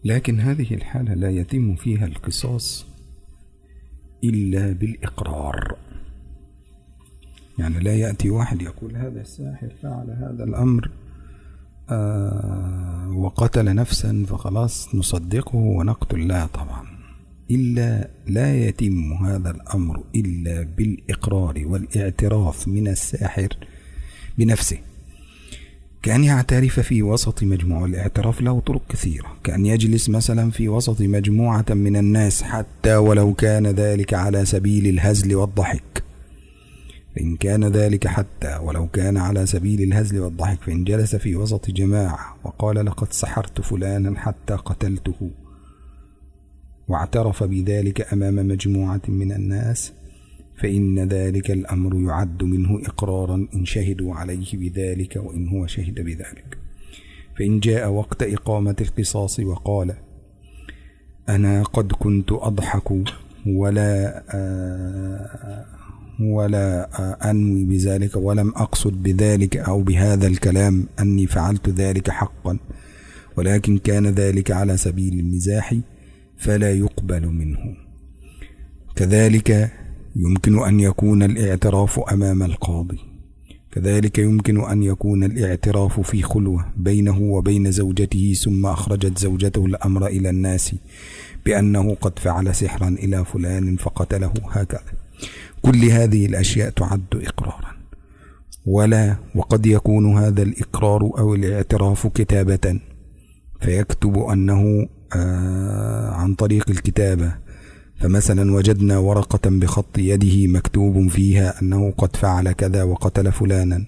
لكن 0.06 0.40
هذه 0.40 0.74
الحالة 0.74 1.14
لا 1.14 1.30
يتم 1.30 1.76
فيها 1.76 2.06
القصاص 2.06 2.86
إلا 4.24 4.72
بالإقرار 4.72 5.78
يعني 7.60 7.80
لا 7.80 7.96
يأتي 7.96 8.30
واحد 8.30 8.62
يقول 8.62 8.96
هذا 8.96 9.22
الساحر 9.22 9.70
فعل 9.82 10.10
هذا 10.12 10.44
الأمر 10.44 10.92
وقتل 13.18 13.76
نفسا 13.76 14.26
فخلاص 14.28 14.96
نصدقه 14.96 15.56
ونقتل 15.56 16.28
لا 16.28 16.46
طبعا 16.46 16.86
إلا 17.52 18.10
لا 18.28 18.56
يتم 18.56 19.14
هذا 19.14 19.52
الأمر 19.52 20.04
إلا 20.16 20.64
بالإقرار 20.64 21.64
والاعتراف 21.66 22.68
من 22.68 22.88
الساحر 22.88 23.58
بنفسه 24.38 24.78
كأن 26.06 26.24
يعترف 26.24 26.80
في 26.80 27.04
وسط 27.04 27.44
مجموعة 27.44 27.86
الاعتراف 27.86 28.42
له 28.42 28.60
طرق 28.60 28.82
كثيرة 28.90 29.38
كأن 29.44 29.66
يجلس 29.66 30.10
مثلا 30.10 30.52
في 30.52 30.70
وسط 30.70 31.02
مجموعة 31.02 31.66
من 31.70 31.96
الناس 31.96 32.44
حتى 32.44 32.96
ولو 32.96 33.34
كان 33.34 33.68
ذلك 33.68 34.14
على 34.14 34.46
سبيل 34.46 34.88
الهزل 34.88 35.36
والضحك. 35.36 36.04
فإن 37.16 37.36
كان 37.36 37.64
ذلك 37.64 38.08
حتى 38.08 38.60
ولو 38.64 38.88
كان 38.88 39.18
على 39.18 39.46
سبيل 39.46 39.82
الهزل 39.82 40.20
والضحك 40.20 40.62
فإن 40.62 40.84
جلس 40.84 41.16
في 41.16 41.36
وسط 41.36 41.72
جماعة 41.72 42.36
وقال 42.44 42.86
لقد 42.86 43.14
سحرت 43.14 43.62
فلانا 43.62 44.20
حتى 44.20 44.54
قتلته 44.54 45.32
واعترف 46.88 47.44
بذلك 47.44 48.14
أمام 48.14 48.36
مجموعة 48.36 49.02
من 49.08 49.32
الناس 49.32 49.94
فإن 50.58 51.00
ذلك 51.00 51.52
الأمر 51.52 52.02
يعد 52.02 52.44
منه 52.44 52.82
إقرارا 52.86 53.48
إن 53.56 53.66
شهدوا 53.66 54.16
عليه 54.16 54.46
بذلك 54.54 55.16
وإن 55.16 55.48
هو 55.48 55.68
شهد 55.68 56.02
بذلك. 56.02 56.58
فإن 57.40 57.60
جاء 57.60 57.90
وقت 57.90 58.24
إقامة 58.24 58.76
القصاص 58.82 59.40
وقال 59.40 59.94
أنا 61.30 61.64
قد 61.64 61.92
كنت 61.92 62.32
أضحك 62.32 62.92
ولا 63.48 64.24
ولا 66.20 66.90
أنوي 67.32 67.66
بذلك 67.66 68.16
ولم 68.16 68.50
أقصد 68.50 69.04
بذلك 69.04 69.58
أو 69.58 69.82
بهذا 69.82 70.28
الكلام 70.28 70.88
أني 71.00 71.28
فعلت 71.28 71.70
ذلك 71.70 72.10
حقا 72.10 72.58
ولكن 73.38 73.78
كان 73.78 74.08
ذلك 74.08 74.52
على 74.52 74.78
سبيل 74.78 75.20
المزاح 75.20 75.76
فلا 76.38 76.72
يقبل 76.72 77.28
منه. 77.28 77.78
كذلك 78.96 79.72
يمكن 80.16 80.64
أن 80.64 80.80
يكون 80.80 81.24
الاعتراف 81.24 82.00
أمام 82.00 82.44
القاضي. 82.44 83.00
كذلك 83.72 84.18
يمكن 84.18 84.62
أن 84.62 84.84
يكون 84.84 85.24
الاعتراف 85.24 86.00
في 86.00 86.22
خلوة 86.22 86.66
بينه 86.78 87.22
وبين 87.22 87.72
زوجته 87.72 88.34
ثم 88.34 88.66
أخرجت 88.66 89.18
زوجته 89.18 89.66
الأمر 89.66 90.08
إلى 90.08 90.30
الناس 90.30 90.76
بأنه 91.46 91.96
قد 92.02 92.20
فعل 92.20 92.56
سحرا 92.56 92.88
إلى 92.88 93.26
فلان 93.26 93.76
فقتله. 93.76 94.34
هكذا. 94.52 94.82
كل 95.62 95.86
هذه 95.86 96.26
الأشياء 96.26 96.70
تعد 96.70 97.06
إقرارا. 97.14 97.76
ولا 98.66 99.16
وقد 99.36 99.66
يكون 99.66 100.18
هذا 100.18 100.42
الإقرار 100.42 101.02
أو 101.18 101.36
الاعتراف 101.36 102.08
كتابة. 102.08 102.80
فيكتب 103.62 104.18
أنه 104.18 104.88
آه 105.16 106.10
عن 106.12 106.36
طريق 106.36 106.70
الكتابة 106.70 107.45
فمثلا 108.00 108.54
وجدنا 108.54 108.98
ورقة 108.98 109.50
بخط 109.50 109.98
يده 109.98 110.48
مكتوب 110.48 111.08
فيها 111.08 111.62
أنه 111.62 111.92
قد 111.92 112.16
فعل 112.16 112.52
كذا 112.52 112.84
وقتل 112.84 113.32
فلانا. 113.32 113.86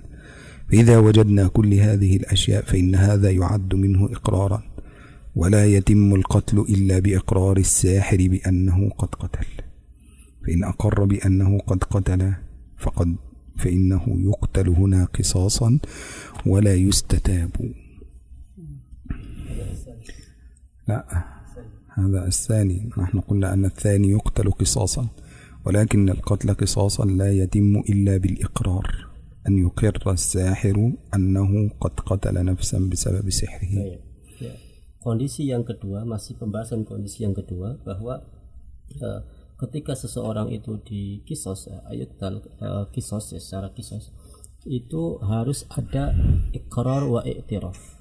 فإذا 0.69 0.97
وجدنا 0.97 1.47
كل 1.47 1.73
هذه 1.73 2.15
الأشياء 2.15 2.65
فإن 2.65 2.95
هذا 2.95 3.31
يعد 3.31 3.75
منه 3.75 4.05
إقرارا. 4.05 4.63
ولا 5.35 5.65
يتم 5.65 6.15
القتل 6.15 6.59
إلا 6.59 6.99
بإقرار 6.99 7.57
الساحر 7.57 8.17
بأنه 8.17 8.89
قد 8.89 9.15
قتل. 9.15 9.47
فإن 10.47 10.63
أقر 10.63 11.03
بأنه 11.03 11.59
قد 11.59 11.83
قتل 11.83 12.33
فقد 12.77 13.15
فإنه 13.57 14.03
يقتل 14.07 14.69
هنا 14.69 15.05
قصاصا 15.05 15.79
ولا 16.45 16.75
يستتاب. 16.75 17.51
لا. 20.87 21.36
هذا 21.97 22.27
الثاني 22.27 22.89
نحن 22.97 23.19
قلنا 23.19 23.53
أن 23.53 23.65
الثاني 23.65 24.07
يقتل 24.11 24.51
قصاصا 24.51 25.07
ولكن 25.65 26.09
القتل 26.09 26.53
قصاصا 26.53 27.05
لا 27.05 27.31
يتم 27.31 27.83
إلا 27.89 28.17
بالإقرار 28.17 29.07
أن 29.47 29.57
يقر 29.57 30.11
الساحر 30.11 30.91
أنه 31.15 31.69
قد 31.81 31.99
قتل 31.99 32.45
نفسا 32.45 32.79
بسبب 32.91 33.29
سحره 33.29 33.97
Kondisi 34.97 35.47
yang 35.47 35.63
kedua 35.63 36.03
masih 36.03 36.35
pembahasan 36.35 36.83
kondisi 36.83 37.23
yang 37.23 37.31
kedua 37.31 37.79
bahwa 37.87 38.27
uh, 38.99 39.21
ketika 39.55 39.95
seseorang 39.95 40.51
itu 40.51 40.83
di 40.83 41.23
kisos 41.23 41.71
ya, 41.71 41.79
ayat 41.87 42.11
uh, 42.19 42.91
kisos 42.91 43.31
ya, 43.31 43.39
secara 43.39 43.71
kisos 43.71 44.11
itu 44.67 45.15
harus 45.23 45.63
ada 45.71 46.11
ikrar 46.51 47.07
wa 47.07 47.23
iktiraf 47.23 47.96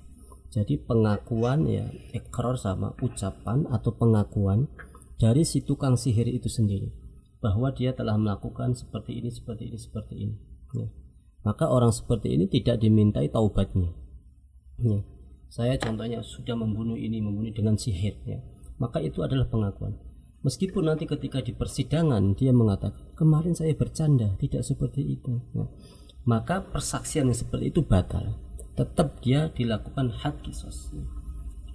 jadi 0.57 0.81
pengakuan 0.89 1.69
ya 1.69 1.85
ikrar 2.17 2.57
sama 2.57 2.97
ucapan 3.05 3.69
atau 3.69 3.93
pengakuan 3.93 4.73
dari 5.21 5.45
si 5.45 5.61
tukang 5.61 6.01
sihir 6.01 6.33
itu 6.33 6.49
sendiri. 6.49 6.89
Bahwa 7.45 7.77
dia 7.77 7.93
telah 7.93 8.17
melakukan 8.17 8.73
seperti 8.73 9.21
ini 9.21 9.29
seperti 9.29 9.69
ini 9.69 9.77
seperti 9.77 10.15
ini. 10.17 10.37
Ya. 10.73 10.89
maka 11.47 11.71
orang 11.71 11.95
seperti 11.95 12.35
ini 12.35 12.49
tidak 12.49 12.81
dimintai 12.81 13.29
taubatnya. 13.29 13.93
Ya. 14.81 15.05
saya 15.53 15.79
contohnya 15.79 16.25
sudah 16.25 16.59
membunuh 16.59 16.97
ini 16.97 17.21
membunuh 17.21 17.53
dengan 17.53 17.77
sihir 17.77 18.17
ya. 18.25 18.41
Maka 18.81 19.05
itu 19.05 19.21
adalah 19.21 19.45
pengakuan. 19.53 19.93
Meskipun 20.41 20.89
nanti 20.89 21.05
ketika 21.05 21.45
di 21.45 21.53
persidangan 21.53 22.33
dia 22.33 22.57
mengatakan 22.57 23.13
kemarin 23.13 23.53
saya 23.53 23.77
bercanda 23.77 24.33
tidak 24.41 24.65
seperti 24.65 25.05
itu. 25.05 25.37
Ya. 25.53 25.69
maka 26.25 26.65
persaksian 26.65 27.29
yang 27.29 27.39
seperti 27.39 27.71
itu 27.71 27.85
batal 27.85 28.35
tetap 28.76 29.20
dia 29.24 29.52
dilakukan 29.54 30.12
had 30.24 30.40
kisos 30.42 30.92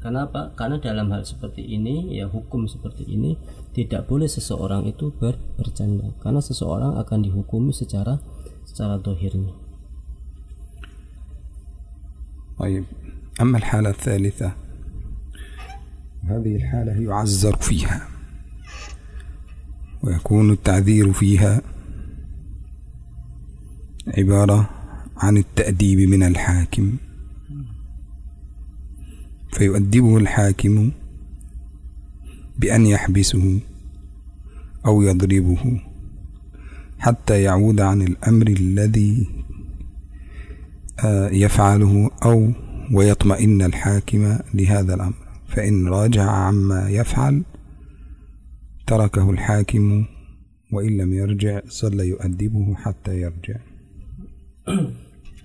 karena 0.06 0.28
apa? 0.28 0.54
Karena 0.54 0.78
dalam 0.78 1.10
hal 1.10 1.26
seperti 1.26 1.66
ini 1.66 2.14
ya 2.14 2.30
hukum 2.30 2.70
seperti 2.70 3.08
ini 3.10 3.34
tidak 3.74 4.06
boleh 4.06 4.30
seseorang 4.30 4.86
itu 4.86 5.10
ber, 5.10 5.34
bercanda 5.58 6.14
karena 6.22 6.38
seseorang 6.38 6.94
akan 7.00 7.26
dihukumi 7.26 7.74
secara 7.74 8.22
secara 8.62 9.02
dohirnya. 9.02 9.66
طيب 12.56 12.84
أما 13.40 13.58
الحالة 13.58 13.90
الثالثة 13.90 14.52
هذه 16.24 16.56
الحالة 16.56 16.92
يعذر 17.04 17.56
فيها 17.56 18.08
ويكون 20.02 20.50
التعذير 20.50 21.12
فيها 21.12 21.62
عبارة 24.08 24.70
عن 25.21 25.37
التأديب 25.37 26.09
من 26.09 26.23
الحاكم. 26.23 26.97
فيؤدبه 29.53 30.17
الحاكم 30.17 30.91
بأن 32.59 32.85
يحبسه 32.85 33.59
أو 34.85 35.01
يضربه 35.01 35.81
حتى 36.99 37.41
يعود 37.43 37.81
عن 37.81 38.01
الأمر 38.01 38.47
الذي 38.47 39.27
يفعله 41.31 42.11
أو 42.23 42.51
ويطمئن 42.93 43.61
الحاكم 43.61 44.37
لهذا 44.53 44.93
الأمر. 44.93 45.13
فإن 45.47 45.87
راجع 45.87 46.31
عما 46.31 46.89
يفعل 46.89 47.43
تركه 48.87 49.31
الحاكم 49.31 50.05
وإن 50.71 50.97
لم 50.97 51.13
يرجع 51.13 51.61
ظل 51.81 51.99
يؤدبه 51.99 52.75
حتى 52.75 53.21
يرجع. 53.21 53.59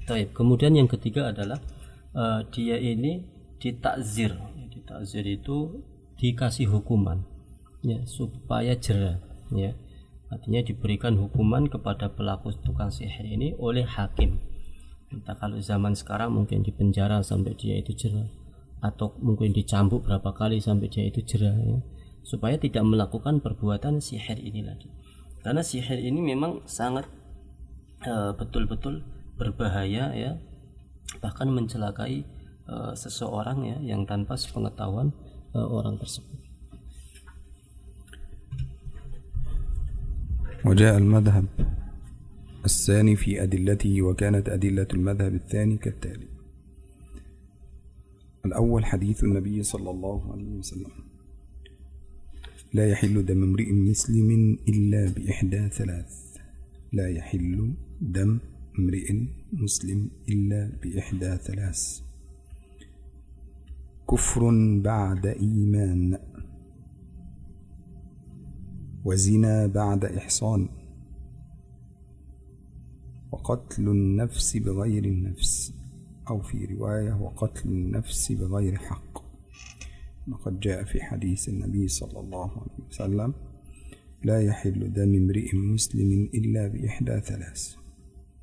Taib. 0.07 0.31
Kemudian 0.31 0.79
yang 0.79 0.87
ketiga 0.87 1.35
adalah 1.35 1.59
uh, 2.15 2.47
dia 2.55 2.79
ini 2.79 3.27
ditakzir. 3.59 4.39
Ditakzir 4.71 5.27
itu 5.27 5.83
dikasih 6.17 6.71
hukuman 6.71 7.27
ya 7.83 8.01
supaya 8.07 8.79
jerah 8.79 9.19
ya. 9.51 9.75
Artinya 10.27 10.63
diberikan 10.63 11.15
hukuman 11.19 11.71
kepada 11.71 12.11
pelaku 12.11 12.55
tukang 12.63 12.91
sihir 12.91 13.27
ini 13.27 13.55
oleh 13.59 13.87
hakim. 13.87 14.43
Entah 15.11 15.39
kalau 15.39 15.63
zaman 15.63 15.95
sekarang 15.95 16.35
mungkin 16.35 16.67
dipenjara 16.67 17.23
sampai 17.23 17.55
dia 17.55 17.79
itu 17.79 17.95
jerah 17.95 18.27
atau 18.83 19.15
mungkin 19.23 19.55
dicambuk 19.55 20.03
berapa 20.07 20.35
kali 20.35 20.59
sampai 20.59 20.91
dia 20.91 21.07
itu 21.07 21.23
jerah 21.23 21.55
ya. 21.55 21.79
Supaya 22.27 22.59
tidak 22.59 22.83
melakukan 22.83 23.39
perbuatan 23.39 24.03
sihir 24.03 24.43
ini 24.43 24.67
lagi. 24.67 24.91
Karena 25.47 25.63
sihir 25.63 26.03
ini 26.03 26.19
memang 26.19 26.67
sangat 26.67 27.07
uh, 28.03 28.35
betul-betul 28.35 29.07
berbahaya 29.37 30.13
ya. 30.17 30.33
Bahkan 31.23 31.49
mencelakai 31.53 32.27
uh, 32.67 32.93
seseorang 32.97 33.63
ya 33.65 33.79
yang 33.95 34.09
tanpa 34.09 34.35
sepengetahuan 34.35 35.13
uh, 35.55 35.69
orang 35.69 35.97
tersebut. 36.01 36.35
وجاء 40.67 40.99
المذهب 40.99 41.47
الثاني 42.65 43.15
في 43.17 43.39
أدلته 43.39 44.03
وكانت 44.03 44.49
أدلة 44.49 44.91
المذهب 44.95 45.35
الثاني 45.35 45.77
كالتالي. 45.79 46.27
الأول 48.47 48.83
حديث 48.85 49.25
النبي 49.25 49.63
صلى 49.63 49.91
الله 49.91 50.33
عليه 50.33 50.51
وسلم 50.59 50.93
لا 52.75 52.91
يحل 52.91 53.23
دم 53.23 53.43
امرئ 53.43 53.71
مسلم 53.73 54.59
إلا 54.69 55.03
بإحدى 55.15 55.63
ثلاث. 55.71 56.13
لا 56.93 57.07
يحل 57.15 57.75
دم 58.01 58.39
امرئ 58.79 59.13
مسلم 59.53 60.11
إلا 60.29 60.79
بإحدى 60.83 61.37
ثلاث. 61.37 62.01
كفر 64.11 64.51
بعد 64.81 65.27
إيمان. 65.27 66.19
وزنا 69.05 69.67
بعد 69.67 70.05
إحصان. 70.05 70.69
وقتل 73.33 73.89
النفس 73.89 74.57
بغير 74.57 75.05
النفس. 75.05 75.75
أو 76.31 76.41
في 76.41 76.65
رواية 76.65 77.21
وقتل 77.21 77.69
النفس 77.69 78.33
بغير 78.33 78.77
حق. 78.77 79.19
وقد 80.29 80.61
جاء 80.61 80.85
في 80.85 81.03
حديث 81.03 81.49
النبي 81.49 81.89
صلى 81.89 82.21
الله 82.21 82.51
عليه 82.51 82.87
وسلم 82.89 83.35
لا 84.25 84.43
يحل 84.43 84.93
دم 84.93 85.15
امرئ 85.15 85.57
مسلم 85.57 86.29
إلا 86.35 86.69
بإحدى 86.69 87.21
ثلاث. 87.21 87.86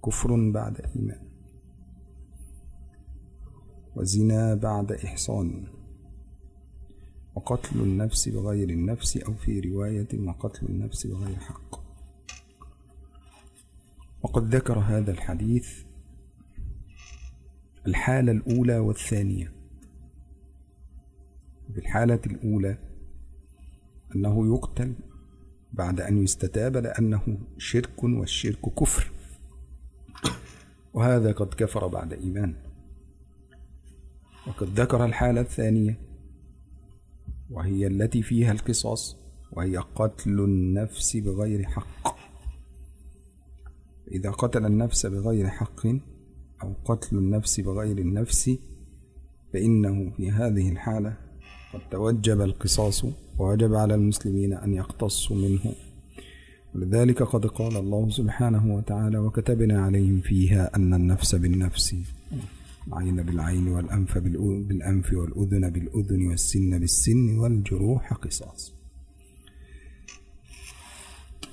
كفر 0.05 0.51
بعد 0.51 0.81
إيمان. 0.95 1.29
وزنا 3.95 4.55
بعد 4.55 4.91
إحصان. 4.91 5.67
وقتل 7.35 7.81
النفس 7.81 8.29
بغير 8.29 8.69
النفس 8.69 9.17
أو 9.17 9.33
في 9.33 9.59
رواية 9.59 10.19
وقتل 10.19 10.65
النفس 10.65 11.07
بغير 11.07 11.35
حق. 11.39 11.83
وقد 14.23 14.55
ذكر 14.55 14.79
هذا 14.79 15.11
الحديث 15.11 15.83
الحالة 17.87 18.31
الأولى 18.31 18.77
والثانية. 18.79 19.53
في 21.73 21.79
الحالة 21.79 22.21
الأولى 22.25 22.77
أنه 24.15 24.55
يقتل 24.55 24.95
بعد 25.73 26.01
أن 26.01 26.23
يستتاب 26.23 26.77
لأنه 26.77 27.37
شرك 27.57 28.03
والشرك 28.03 28.73
كفر. 28.79 29.12
وهذا 30.93 31.32
قد 31.32 31.53
كفر 31.53 31.88
بعد 31.88 32.13
إيمان. 32.13 32.56
وقد 34.47 34.79
ذكر 34.79 35.06
الحالة 35.06 35.41
الثانية 35.41 35.99
وهي 37.49 37.88
التي 37.88 38.21
فيها 38.21 38.51
القصاص 38.51 39.17
وهي 39.51 39.77
قتل 39.77 40.39
النفس 40.39 41.17
بغير 41.17 41.63
حق. 41.63 42.15
إذا 44.12 44.32
قتل 44.32 44.65
النفس 44.65 45.06
بغير 45.06 45.49
حق 45.49 45.88
أو 46.63 46.73
قتل 46.86 47.17
النفس 47.17 47.60
بغير 47.60 47.97
النفس 47.97 48.51
فإنه 49.53 50.12
في 50.17 50.32
هذه 50.32 50.69
الحالة 50.69 51.17
قد 51.73 51.82
توجب 51.91 52.41
القصاص 52.41 53.06
ووجب 53.39 53.73
على 53.73 53.95
المسلمين 53.95 54.53
أن 54.53 54.73
يقتصوا 54.73 55.36
منه. 55.36 55.75
ولذلك 56.75 57.23
قد 57.23 57.45
قال 57.45 57.77
الله 57.77 58.09
سبحانه 58.09 58.75
وتعالى 58.75 59.17
وكتبنا 59.17 59.81
عليهم 59.86 60.21
فيها 60.21 60.75
أن 60.75 60.93
النفس 60.93 61.36
بالنفس 61.36 61.95
العين 62.88 63.17
بالعين 63.23 63.67
والأنف 63.67 64.17
بالأنف 64.17 65.13
والأذن 65.13 65.69
بالأذن 65.69 66.21
والسن 66.27 66.71
بالسن 66.79 67.38
والجروح 67.38 68.13
قصاص 68.13 68.73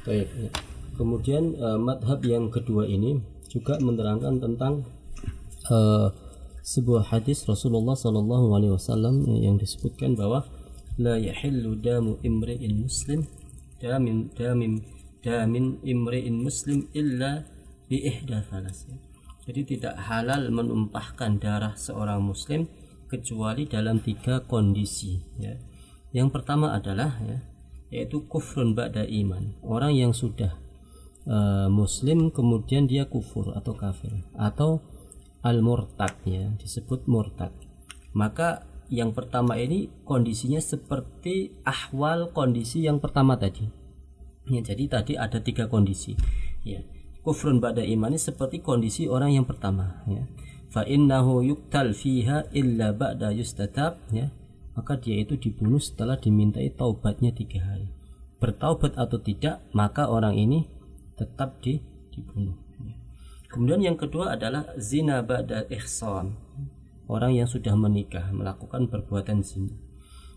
ya. 0.09 0.25
Kemudian 0.97 1.57
uh, 1.57 1.81
madhab 1.81 2.21
yang 2.25 2.53
kedua 2.53 2.85
ini 2.85 3.21
juga 3.49 3.81
menerangkan 3.81 4.37
tentang 4.41 4.85
uh, 5.73 6.13
sebuah 6.61 7.09
hadis 7.09 7.49
Rasulullah 7.49 7.97
Shallallahu 7.97 8.53
Alaihi 8.53 8.73
Wasallam 8.77 9.25
yang 9.41 9.57
disebutkan 9.57 10.13
bahwa 10.17 10.45
la 11.01 11.17
yahillu 11.17 11.81
damu 11.81 12.21
imri'in 12.21 12.85
muslim 12.85 13.25
damin 13.81 14.29
damin 14.37 14.85
damin 15.21 15.81
imri'in 15.85 16.41
muslim 16.41 16.89
illa 16.93 17.45
bi 17.89 18.01
ihda 18.05 18.45
thalas. 18.49 18.89
Jadi 19.47 19.77
tidak 19.77 19.97
halal 19.97 20.53
menumpahkan 20.53 21.41
darah 21.41 21.75
seorang 21.77 22.21
muslim 22.21 22.69
kecuali 23.09 23.67
dalam 23.67 24.01
tiga 24.01 24.45
kondisi 24.45 25.19
ya. 25.41 25.57
Yang 26.11 26.29
pertama 26.35 26.75
adalah 26.75 27.19
ya, 27.23 27.39
yaitu 27.91 28.25
kufrun 28.31 28.73
ba'da 28.73 29.03
iman 29.03 29.59
orang 29.67 29.93
yang 29.93 30.13
sudah 30.15 30.55
uh, 31.27 31.67
muslim 31.67 32.31
kemudian 32.31 32.87
dia 32.87 33.11
kufur 33.11 33.53
atau 33.59 33.75
kafir 33.75 34.15
atau 34.39 34.81
al 35.43 35.59
murtad 35.61 36.15
ya 36.23 36.55
disebut 36.57 37.11
murtad 37.11 37.51
maka 38.15 38.65
yang 38.91 39.15
pertama 39.15 39.59
ini 39.59 39.91
kondisinya 40.07 40.63
seperti 40.63 41.55
ahwal 41.67 42.31
kondisi 42.31 42.87
yang 42.87 43.03
pertama 43.03 43.35
tadi 43.35 43.67
ya 44.51 44.61
jadi 44.61 44.85
tadi 44.91 45.15
ada 45.15 45.39
tiga 45.39 45.71
kondisi. 45.71 46.19
Ya 46.67 46.83
kufrun 47.23 47.61
ba'da 47.61 47.85
iman 47.85 48.17
ini 48.17 48.21
seperti 48.21 48.65
kondisi 48.65 49.07
orang 49.07 49.33
yang 49.33 49.47
pertama 49.47 50.03
ya. 50.11 50.27
Fa 50.71 50.83
innahu 50.87 51.43
yuktal 51.47 51.95
fiha 51.95 52.51
illa 52.53 52.91
ba'da 52.91 53.31
yustatab 53.31 54.03
ya. 54.11 54.35
Maka 54.75 54.99
dia 54.99 55.19
itu 55.19 55.39
dibunuh 55.39 55.83
setelah 55.83 56.19
dimintai 56.19 56.75
taubatnya 56.75 57.31
tiga 57.35 57.63
hari. 57.63 57.91
Bertaubat 58.43 58.97
atau 58.97 59.21
tidak 59.21 59.63
maka 59.77 60.09
orang 60.09 60.39
ini 60.39 60.65
tetap 61.19 61.61
di, 61.61 61.77
dibunuh 62.15 62.71
kemudian 63.51 63.83
yang 63.83 63.99
kedua 63.99 64.39
adalah 64.39 64.65
zina 64.79 65.21
ba'da 65.27 65.67
ihsan. 65.75 66.39
Orang 67.11 67.35
yang 67.35 67.51
sudah 67.51 67.75
menikah 67.75 68.31
melakukan 68.31 68.87
perbuatan 68.87 69.43
zina. 69.43 69.75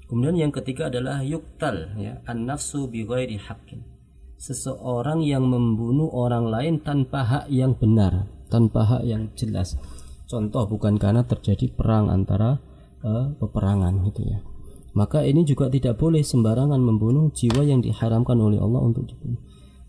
Kemudian 0.09 0.49
yang 0.49 0.51
ketiga 0.51 0.89
adalah 0.89 1.21
yuktal 1.21 1.93
ya. 2.01 2.19
An 2.25 2.49
nafsu 2.49 2.89
bi 2.89 3.05
ghairi 3.05 3.37
haqqin 3.37 3.92
seseorang 4.43 5.23
yang 5.23 5.47
membunuh 5.47 6.11
orang 6.11 6.51
lain 6.51 6.83
tanpa 6.83 7.23
hak 7.23 7.45
yang 7.47 7.79
benar 7.79 8.27
tanpa 8.51 8.83
hak 8.83 9.03
yang 9.07 9.31
jelas. 9.39 9.79
Contoh 10.27 10.67
bukan 10.67 10.99
karena 10.99 11.23
terjadi 11.23 11.71
perang 11.71 12.11
antara 12.11 12.59
uh, 13.07 13.31
peperangan 13.39 14.03
gitu 14.11 14.27
ya. 14.27 14.43
Maka 14.93 15.23
ini 15.23 15.47
juga 15.47 15.71
tidak 15.71 15.97
boleh 15.97 16.21
sembarangan 16.21 16.77
membunuh 16.77 17.31
jiwa 17.33 17.65
yang 17.65 17.81
diharamkan 17.81 18.37
oleh 18.37 18.59
Allah 18.59 18.83
untuk 18.83 19.07
dibunuh. 19.09 19.39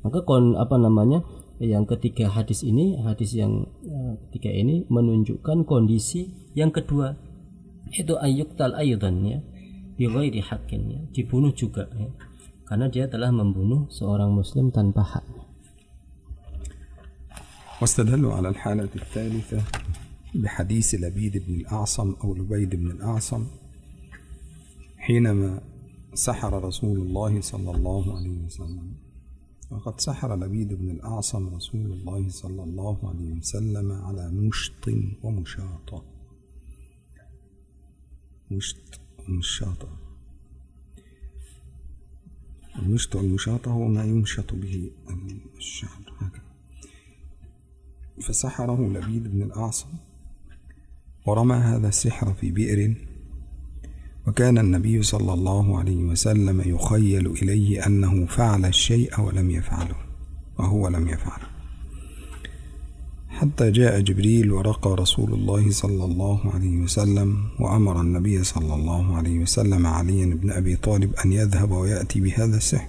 Maka 0.07 0.23
kon 0.23 0.55
apa 0.55 0.79
namanya 0.79 1.27
yang 1.59 1.85
ketiga 1.85 2.31
hadis 2.31 2.63
ini 2.63 2.97
hadis 3.03 3.35
yang 3.35 3.67
uh, 3.91 4.15
ketiga 4.31 4.55
ini 4.55 4.87
menunjukkan 4.87 5.67
kondisi 5.67 6.31
yang 6.55 6.71
kedua 6.71 7.19
itu 7.91 8.15
ayyuktal 8.17 8.75
aydan 8.79 9.23
ya 9.23 9.39
bi 9.95 10.11
ghairi 10.11 10.43
ya 10.43 11.01
dibunuh 11.15 11.55
juga 11.55 11.87
ya 11.95 12.11
karena 12.65 12.89
dia 12.89 13.05
telah 13.09 13.29
membunuh 13.29 13.89
seorang 13.93 14.33
muslim 14.33 14.73
tanpa 14.73 15.05
hak. 15.05 15.27
واستدلوا 17.83 18.35
على 18.35 18.49
الحالة 18.49 18.89
الثالثة 18.97 19.61
بحديث 20.35 20.95
لبيد 20.95 21.45
بن 21.47 21.55
الأعصم 21.55 22.15
أو 22.25 22.35
لبيد 22.35 22.75
بن 22.75 22.91
الأعصم 22.91 23.47
حينما 24.97 25.61
سحر 26.15 26.65
رسول 26.65 26.97
الله 27.01 27.41
صلى 27.41 27.71
الله 27.71 28.17
عليه 28.17 28.37
وسلم. 28.47 28.89
وقد 29.71 30.01
سحر 30.01 30.37
لبيد 30.37 30.73
بن 30.73 30.91
الأعصم 30.91 31.55
رسول 31.55 31.93
الله 31.93 32.29
صلى 32.29 32.63
الله 32.63 32.97
عليه 33.09 33.31
وسلم 33.43 33.93
على 33.93 34.31
مشط 34.31 34.85
ومشاطة. 35.23 36.03
مشط 38.51 39.01
ومشاطة. 39.29 40.04
المشط 42.79 43.17
والمشاطة 43.17 43.71
هو 43.71 43.89
ما 43.89 44.05
يمشط 44.05 44.55
به 44.55 44.91
الشعر 45.57 46.13
هكذا. 46.19 46.43
فسحره 48.23 48.89
لبيد 48.89 49.29
بن 49.29 49.43
الأعصم 49.43 49.89
ورمى 51.27 51.55
هذا 51.57 51.89
السحر 51.89 52.35
في 52.35 52.51
بئر 52.51 52.95
وكان 54.27 54.59
النبي 54.59 55.03
صلى 55.03 55.33
الله 55.33 55.79
عليه 55.79 56.05
وسلم 56.05 56.61
يخيل 56.67 57.27
إليه 57.27 57.87
أنه 57.87 58.27
فعل 58.27 58.65
الشيء 58.65 59.21
ولم 59.21 59.51
يفعله 59.51 59.97
وهو 60.59 60.89
لم 60.89 61.09
يفعله. 61.09 61.44
حتى 63.35 63.71
جاء 63.71 64.01
جبريل 64.01 64.53
ورقى 64.53 64.91
رسول 64.91 65.33
الله 65.33 65.71
صلى 65.71 66.05
الله 66.05 66.41
عليه 66.55 66.77
وسلم 66.77 67.37
وأمر 67.61 68.01
النبي 68.01 68.45
صلى 68.45 68.75
الله 68.75 69.17
عليه 69.17 69.39
وسلم 69.39 69.87
عليا 69.87 70.27
بن 70.27 70.51
أبي 70.51 70.77
طالب 70.77 71.15
أن 71.25 71.33
يذهب 71.33 71.71
ويأتي 71.71 72.21
بهذا 72.21 72.57
السحر. 72.57 72.89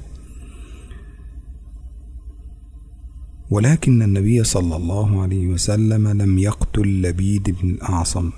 ولكن 3.49 4.01
النبي 4.01 4.43
صلى 4.43 4.75
الله 4.75 5.21
عليه 5.21 5.47
وسلم 5.47 6.07
لم 6.07 6.37
يقتل 6.39 7.01
لبيد 7.01 7.55
بن 7.61 7.69
الأعصم. 7.69 8.31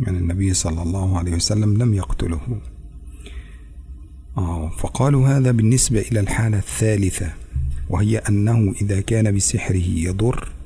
يعني 0.00 0.18
النبي 0.18 0.54
صلى 0.54 0.82
الله 0.82 1.18
عليه 1.18 1.34
وسلم 1.34 1.82
لم 1.82 1.94
يقتله. 1.94 2.60
آه 4.38 4.70
فقالوا 4.78 5.28
هذا 5.28 5.50
بالنسبة 5.50 6.00
إلى 6.00 6.20
الحالة 6.20 6.58
الثالثة 6.58 7.32
وهي 7.88 8.18
أنه 8.18 8.74
إذا 8.82 9.00
كان 9.00 9.36
بسحره 9.36 9.86
يضر 9.86 10.59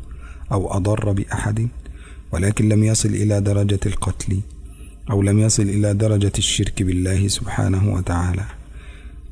أو 0.53 0.73
أضر 0.73 1.13
بأحد 1.13 1.69
ولكن 2.33 2.69
لم 2.69 2.85
يصل 2.85 3.09
إلى 3.09 3.41
درجة 3.41 3.81
القتل 3.87 4.41
أو 5.11 5.23
لم 5.23 5.39
يصل 5.39 5.63
إلى 5.63 5.95
درجة 5.95 6.33
الشرك 6.39 6.83
بالله 6.83 7.29
سبحانه 7.29 7.95
وتعالى. 7.95 8.45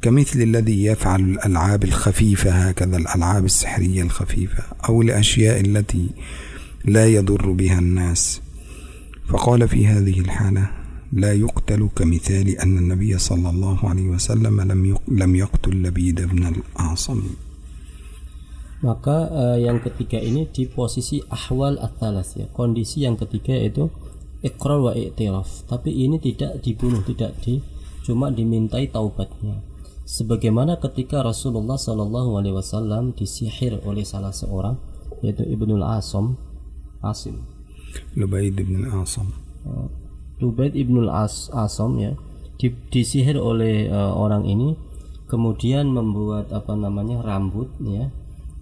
كمثل 0.02 0.42
الذي 0.42 0.84
يفعل 0.84 1.20
الألعاب 1.20 1.84
الخفيفة 1.84 2.50
هكذا 2.50 2.96
الألعاب 2.96 3.44
السحرية 3.44 4.02
الخفيفة 4.02 4.64
أو 4.88 5.02
الأشياء 5.02 5.60
التي 5.60 6.08
لا 6.84 7.06
يضر 7.06 7.50
بها 7.50 7.78
الناس. 7.78 8.40
فقال 9.28 9.68
في 9.68 9.86
هذه 9.86 10.20
الحالة 10.20 10.70
لا 11.12 11.32
يقتل 11.32 11.88
كمثال 11.96 12.48
أن 12.48 12.78
النبي 12.78 13.18
صلى 13.18 13.50
الله 13.50 13.88
عليه 13.88 14.02
وسلم 14.02 14.60
لم 15.08 15.36
يقتل 15.36 15.82
لبيد 15.82 16.20
بن 16.20 16.46
الأعصم. 16.46 17.22
Maka 18.82 19.30
uh, 19.30 19.58
yang 19.58 19.78
ketiga 19.78 20.18
ini 20.18 20.50
di 20.50 20.66
posisi 20.66 21.22
ahwal 21.30 21.78
atalas 21.78 22.34
ya. 22.34 22.50
Kondisi 22.50 23.06
yang 23.06 23.14
ketiga 23.14 23.54
itu 23.54 23.88
ikrar 24.42 24.82
wa 24.82 24.92
i'tiraf. 24.92 25.64
Tapi 25.70 25.90
ini 25.90 26.18
tidak 26.18 26.60
dibunuh 26.60 27.00
tidak 27.06 27.38
di 27.40 27.62
cuma 28.02 28.34
dimintai 28.34 28.90
taubatnya. 28.90 29.62
Sebagaimana 30.02 30.82
ketika 30.82 31.22
Rasulullah 31.22 31.78
Shallallahu 31.78 32.34
Alaihi 32.36 32.58
Wasallam 32.58 33.14
disihir 33.14 33.78
oleh 33.86 34.02
salah 34.02 34.34
seorang 34.34 34.76
yaitu 35.22 35.46
Ibnul 35.46 35.86
Asom 35.86 36.34
Asim. 36.98 37.46
Lubaid 38.18 38.58
ibn 38.58 38.82
Asom 38.90 39.30
uh, 39.66 39.88
Lubaid 40.42 40.74
ibnul 40.74 41.10
As 41.12 41.50
Asom 41.54 42.02
ya 42.02 42.18
di, 42.58 42.74
disihir 42.90 43.38
oleh 43.38 43.86
uh, 43.90 44.14
orang 44.14 44.46
ini 44.46 44.74
kemudian 45.30 45.90
membuat 45.90 46.50
apa 46.52 46.76
namanya 46.76 47.24
rambut 47.24 47.70
ya 47.82 48.12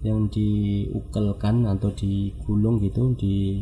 yang 0.01 0.29
diukelkan 0.33 1.69
atau 1.69 1.93
digulung 1.93 2.81
gitu 2.81 3.13
di 3.17 3.61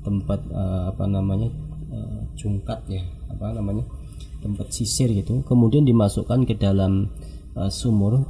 tempat 0.00 0.40
uh, 0.52 0.92
apa 0.92 1.04
namanya 1.04 1.48
uh, 1.92 2.20
jungkat 2.36 2.80
ya 2.88 3.04
apa 3.28 3.52
namanya 3.52 3.84
tempat 4.40 4.72
sisir 4.72 5.08
gitu 5.12 5.40
kemudian 5.44 5.84
dimasukkan 5.84 6.44
ke 6.44 6.56
dalam 6.56 7.08
uh, 7.56 7.70
sumur. 7.70 8.26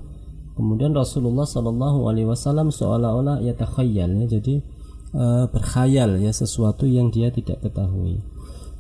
Kemudian 0.54 0.94
Rasulullah 0.94 1.42
Shallallahu 1.42 2.06
Alaihi 2.06 2.30
Wasallam 2.30 2.70
seolah-olah 2.70 3.42
ya 3.42 3.58
takhayyal 3.58 4.22
ya 4.22 4.26
jadi 4.38 4.62
uh, 5.10 5.50
berkhayal 5.50 6.22
ya 6.22 6.30
sesuatu 6.30 6.86
yang 6.86 7.10
dia 7.10 7.34
tidak 7.34 7.58
ketahui. 7.58 8.22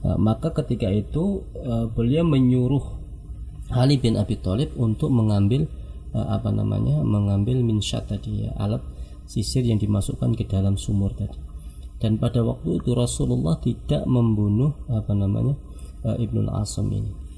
Uh, 0.06 0.14
maka 0.14 0.54
ketika 0.54 0.86
itu 0.86 1.42
uh, 1.66 1.90
beliau 1.90 2.22
menyuruh 2.22 3.02
Ali 3.74 3.98
bin 3.98 4.14
Abi 4.14 4.38
Thalib 4.38 4.76
untuk 4.78 5.10
mengambil 5.10 5.66
apa 6.13 6.49
namanya 6.49 7.05
mengambil 7.05 7.61
minsyat 7.61 8.09
tadi 8.09 8.49
ya 8.49 8.51
alat 8.57 8.81
sisir 9.29 9.61
yang 9.61 9.77
dimasukkan 9.77 10.33
ke 10.33 10.49
dalam 10.49 10.73
sumur 10.73 11.13
tadi 11.13 11.37
dan 12.01 12.17
pada 12.17 12.41
waktu 12.41 12.81
itu 12.81 12.95
Rasulullah 12.97 13.59
tidak 13.61 14.07
membunuh 14.09 14.73
apa 14.89 15.13
namanya 15.13 15.53
uh, 16.07 16.17
Ibnul 16.17 16.49
Asam 16.49 16.89
ini 16.89 17.29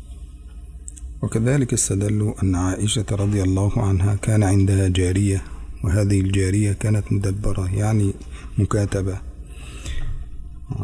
وكذلك 1.22 1.74
استدلوا 1.74 2.42
أن 2.44 2.56
عائشة 2.56 3.06
رضي 3.06 3.44
الله 3.44 3.74
عنها 3.78 4.16
كان 4.26 4.44
عندها 4.44 4.90
جارية 4.90 5.42
وهذه 5.86 6.22
الجارية 6.22 6.74
كانت 6.74 7.14
مدبرة 7.14 7.70
يعني 7.70 8.14
مكاتبة 8.58 9.22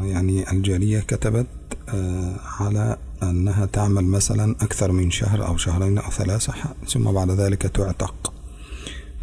يعني 0.03 0.51
الجارية 0.53 1.01
كتبت 1.01 1.47
آه، 1.89 2.41
على 2.61 2.97
أنها 3.23 3.67
تعمل 3.67 4.05
مثلا 4.05 4.57
أكثر 4.61 4.93
من 4.93 5.11
شهر 5.11 5.47
أو 5.47 5.57
شهرين 5.57 5.99
أو 5.99 6.11
ثلاثة 6.11 6.55
ثم 6.89 7.13
بعد 7.13 7.31
ذلك 7.31 7.63
تعتق. 7.63 8.33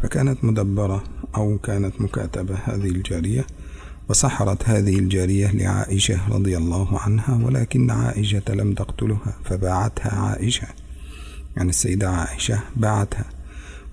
فكانت 0.02 0.44
مدبرة 0.44 1.04
أو 1.36 1.58
كانت 1.58 2.00
مكاتبة 2.00 2.54
هذه 2.54 2.88
الجارية 2.88 3.46
وسحرت 4.08 4.68
هذه 4.68 4.98
الجارية 4.98 5.50
لعائشة 5.50 6.28
رضي 6.28 6.56
الله 6.56 6.98
عنها 6.98 7.40
ولكن 7.44 7.90
عائشة 7.90 8.42
لم 8.48 8.74
تقتلها 8.74 9.36
فباعتها 9.44 10.12
عائشة. 10.20 10.66
يعني 11.56 11.70
السيدة 11.70 12.10
عائشة 12.10 12.60
باعتها. 12.76 13.24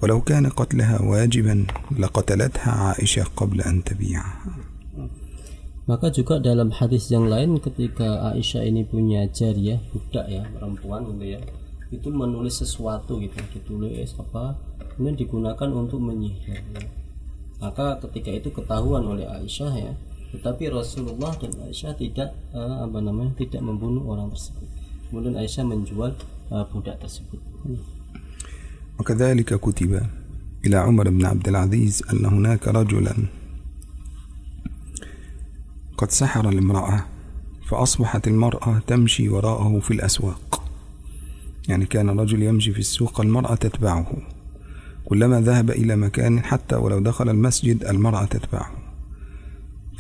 ولو 0.01 0.21
كان 0.21 0.49
قتلها 0.49 1.01
واجبا 1.01 1.65
لقتلتها 1.99 2.71
عائشة 2.71 3.23
قبل 3.35 3.61
أن 3.61 3.83
تبيعها. 3.83 4.66
Maka 5.86 6.14
juga 6.14 6.38
dalam 6.38 6.70
hadis 6.70 7.10
yang 7.10 7.26
lain 7.26 7.58
ketika 7.58 8.30
Aisyah 8.30 8.62
ini 8.70 8.86
punya 8.86 9.26
jariah 9.26 9.82
budak 9.90 10.30
ya 10.30 10.46
perempuan 10.54 11.10
gitu 11.10 11.26
ya 11.34 11.42
itu 11.92 12.08
menulis 12.08 12.64
sesuatu 12.64 13.20
gitu 13.20 13.36
ditulis 13.52 14.16
apa 14.16 14.56
kemudian 14.96 15.16
digunakan 15.20 15.68
untuk 15.68 16.00
menyihir 16.00 16.64
ya. 16.72 16.82
maka 17.60 18.00
ketika 18.08 18.32
itu 18.32 18.48
ketahuan 18.48 19.04
oleh 19.04 19.28
Aisyah 19.28 19.72
ya 19.76 19.92
tetapi 20.32 20.72
Rasulullah 20.72 21.36
dan 21.36 21.52
Aisyah 21.68 21.92
tidak 22.00 22.32
uh, 22.56 22.88
apa 22.88 22.98
namanya 23.04 23.36
tidak 23.36 23.60
membunuh 23.60 24.08
orang 24.08 24.32
tersebut 24.32 24.64
kemudian 25.12 25.36
Aisyah 25.36 25.64
menjual 25.68 26.16
uh, 26.50 26.64
budak 26.72 26.96
tersebut 26.98 27.38
وكذلك 29.00 29.56
كتب 29.58 29.92
إلى 30.66 30.76
عمر 30.76 31.10
بن 31.10 31.24
عبد 31.26 31.48
العزيز 31.48 32.02
أن 32.12 32.22
هناك 32.22 32.68
رجلا 32.68 33.14
قد 35.97 36.11
سحر 36.11 36.49
المرأة 36.49 37.05
فأصبحت 37.67 38.27
المرأة 38.27 38.81
تمشي 38.87 39.29
وراءه 39.29 39.79
في 39.79 39.91
الأسواق. 39.91 40.63
يعني 41.67 41.85
كان 41.85 42.09
رجل 42.09 42.43
يمشي 42.43 42.73
في 42.73 42.79
السوق 42.79 43.21
المرأة 43.21 43.55
تتبعه. 43.55 44.13
كلما 45.05 45.41
ذهب 45.41 45.69
إلى 45.69 45.95
مكان 45.95 46.43
حتى 46.43 46.75
ولو 46.75 46.99
دخل 46.99 47.29
المسجد 47.29 47.83
المرأة 47.83 48.25
تتبعه. 48.25 48.71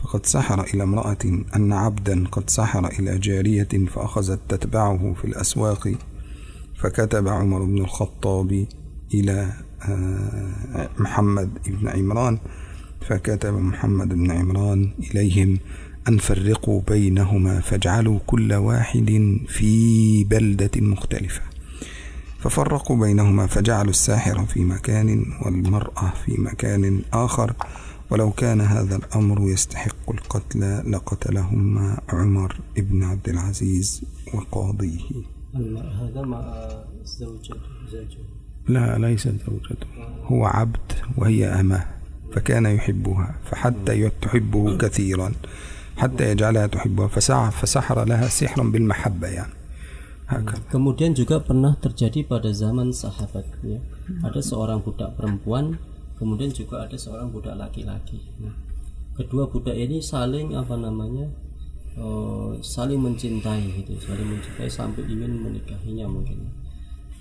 فقد 0.03 0.25
سحر 0.25 0.63
إلى 0.73 0.83
امرأة 0.83 1.17
أن 1.55 1.73
عبدا 1.73 2.27
قد 2.27 2.49
سحر 2.49 2.87
إلى 2.87 3.17
جارية 3.17 3.85
فأخذت 3.87 4.39
تتبعه 4.49 5.13
في 5.21 5.25
الأسواق. 5.25 5.93
فكتب 6.75 7.27
عمر 7.27 7.63
بن 7.63 7.77
الخطاب 7.77 8.65
إلى 9.13 9.53
آه، 9.89 10.89
محمد 10.97 11.49
بن 11.67 11.87
عمران. 11.87 12.37
فكتب 13.09 13.53
محمد 13.53 14.09
بن 14.09 14.31
عمران 14.31 14.91
إليهم. 14.99 15.59
أن 16.07 16.17
فرقوا 16.17 16.81
بينهما 16.87 17.59
فاجعلوا 17.59 18.19
كل 18.27 18.53
واحد 18.53 19.37
في 19.47 20.23
بلدة 20.23 20.71
مختلفة. 20.81 21.41
ففرقوا 22.39 22.97
بينهما 22.97 23.47
فجعلوا 23.47 23.89
الساحر 23.89 24.45
في 24.45 24.63
مكان 24.63 25.25
والمرأة 25.45 26.13
في 26.25 26.41
مكان 26.41 27.01
آخر. 27.13 27.53
ولو 28.09 28.31
كان 28.31 28.61
هذا 28.61 28.95
الأمر 28.95 29.49
يستحق 29.49 30.11
القتل 30.11 30.91
لقتلهما 30.91 31.99
عمر 32.09 32.55
بن 32.77 33.03
عبد 33.03 33.29
العزيز 33.29 34.03
وقاضيه. 34.33 34.99
هذا 36.01 36.21
مع 36.21 36.69
زوجته 37.03 37.55
زوجه 37.91 38.17
لا 38.67 38.97
ليست 38.97 39.35
زوجته. 39.47 39.87
هو 40.23 40.45
عبد 40.45 40.91
وهي 41.17 41.45
أمة 41.45 41.85
فكان 42.33 42.65
يحبها 42.65 43.35
فحتى 43.51 44.09
تحبه 44.21 44.77
كثيرا. 44.77 45.31
hatta 45.97 46.23
يجعلها 46.31 46.67
tuhibbu 46.67 47.09
fasahara 47.09 47.49
فسحر 47.49 47.97
لها 48.05 48.29
bil 48.71 48.85
mahabbah 48.85 49.31
يعني 49.33 49.53
Kemudian 50.67 51.15
juga 51.15 51.39
pernah 51.39 51.79
terjadi 51.79 52.27
pada 52.27 52.51
zaman 52.51 52.91
sahabat 52.91 53.47
ya. 53.63 53.79
Ada 54.27 54.43
seorang 54.43 54.83
budak 54.83 55.15
perempuan, 55.15 55.79
kemudian 56.19 56.51
juga 56.51 56.83
ada 56.83 56.99
seorang 56.99 57.31
budak 57.31 57.55
laki-laki. 57.55 58.27
Nah, 58.43 58.51
kedua 59.15 59.47
budak 59.47 59.79
ini 59.79 60.03
saling 60.03 60.51
apa 60.51 60.75
namanya? 60.75 61.31
Uh, 61.95 62.59
saling 62.59 62.99
mencintai 62.99 63.71
gitu, 63.71 63.95
saling 64.03 64.27
mencintai 64.27 64.67
sampai 64.67 65.07
ingin 65.07 65.31
menikahinya 65.31 66.11
mungkin. 66.11 66.51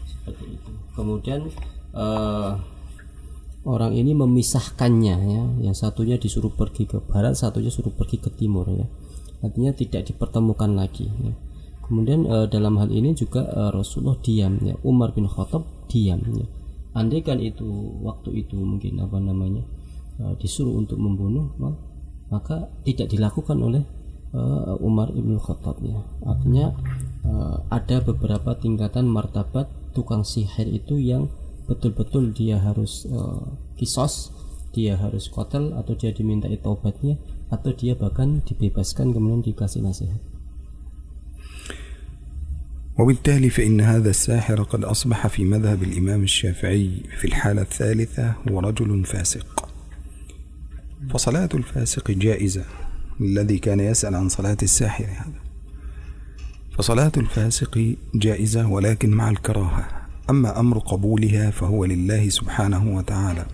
Seperti 0.02 0.58
itu. 0.58 0.72
Kemudian 0.98 1.46
uh, 1.94 2.58
orang 3.66 3.92
ini 3.92 4.14
memisahkannya 4.14 5.16
ya. 5.26 5.42
Yang 5.66 5.76
satunya 5.82 6.16
disuruh 6.16 6.54
pergi 6.54 6.86
ke 6.86 7.02
barat 7.02 7.34
satunya 7.34 7.68
suruh 7.68 7.92
pergi 7.92 8.22
ke 8.22 8.30
timur 8.32 8.70
ya. 8.70 8.86
Artinya 9.42 9.74
tidak 9.76 10.08
dipertemukan 10.08 10.72
lagi 10.72 11.10
ya. 11.10 11.34
kemudian 11.86 12.26
uh, 12.26 12.50
dalam 12.50 12.82
hal 12.82 12.90
ini 12.90 13.14
juga 13.14 13.46
uh, 13.46 13.70
Rasulullah 13.74 14.18
diam 14.22 14.58
ya. 14.62 14.74
Umar 14.86 15.12
bin 15.12 15.26
Khattab 15.26 15.66
diam 15.90 16.22
ya. 16.34 16.46
Andai 16.96 17.20
kan 17.20 17.42
itu 17.42 17.66
waktu 18.00 18.46
itu 18.46 18.56
mungkin 18.56 18.96
apa 19.02 19.20
namanya 19.20 19.62
uh, 20.22 20.34
disuruh 20.40 20.72
untuk 20.74 20.96
membunuh 20.96 21.52
maka 22.26 22.72
tidak 22.82 23.12
dilakukan 23.12 23.60
oleh 23.60 23.84
uh, 24.34 24.74
Umar 24.82 25.12
bin 25.14 25.38
Khattab 25.38 25.78
ya. 25.84 26.00
Artinya 26.26 26.74
uh, 27.22 27.62
ada 27.70 28.02
beberapa 28.02 28.56
tingkatan 28.58 29.06
martabat 29.06 29.70
tukang 29.94 30.26
sihir 30.26 30.66
itu 30.66 30.98
yang 30.98 31.30
betul-betul 31.66 32.32
dia 32.32 32.62
harus 32.62 33.06
uh, 33.10 33.58
kisos 33.76 34.32
dia 34.76 35.00
harus 35.00 35.32
kotel 35.32 35.72
atau 35.72 35.96
dia 35.96 36.12
diminta 36.12 36.52
taubatnya 36.60 37.16
atau 37.48 37.72
dia 37.72 37.96
bahkan 37.96 38.44
dibebaskan 38.44 39.16
kemudian 39.16 39.40
dikasih 39.40 39.80
nasihat. 39.80 40.20
وبالتالي 42.96 43.50
فإن 43.50 43.80
هذا 43.80 44.10
الساحر 44.10 44.62
قد 44.62 44.84
أصبح 44.84 45.26
في 45.26 45.44
مذهب 45.44 45.82
الإمام 45.82 46.22
الشافعي 46.22 47.04
في 47.20 47.24
الحالة 47.28 47.62
الثالثة 47.62 48.34
هو 48.48 48.60
رجل 48.60 49.04
فاسق. 49.04 49.68
فصلاة 51.12 51.48
الفاسق 51.54 52.10
جائزة 52.10 52.64
الذي 53.20 53.58
كان 53.58 53.80
يسأل 53.80 54.14
عن 54.14 54.28
صلاة 54.28 54.56
الساحر 54.62 55.04
هذا. 55.04 55.40
فصلاة 56.78 57.12
الفاسق 57.16 57.96
جائزة 58.14 58.68
ولكن 58.68 59.10
مع 59.10 59.30
الكراهة. 59.30 59.95
أما 60.30 60.60
أمر 60.60 60.78
قبولها 60.78 61.50
فهو 61.50 61.84
لله 61.84 62.28
سبحانه 62.28 62.96
وتعالى. 62.96 63.46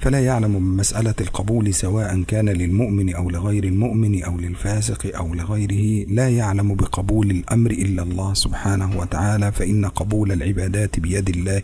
فلا 0.00 0.24
يعلم 0.24 0.58
بمسألة 0.58 1.14
القبول 1.20 1.74
سواء 1.74 2.22
كان 2.22 2.48
للمؤمن 2.48 3.14
أو 3.14 3.30
لغير 3.30 3.64
المؤمن 3.64 4.24
أو 4.24 4.38
للفاسق 4.38 5.16
أو 5.16 5.34
لغيره 5.34 6.06
لا 6.08 6.28
يعلم 6.28 6.74
بقبول 6.74 7.30
الأمر 7.30 7.70
إلا 7.70 8.02
الله 8.02 8.34
سبحانه 8.34 8.98
وتعالى 8.98 9.52
فإن 9.52 9.84
قبول 9.84 10.32
العبادات 10.32 11.00
بيد 11.00 11.28
الله 11.28 11.62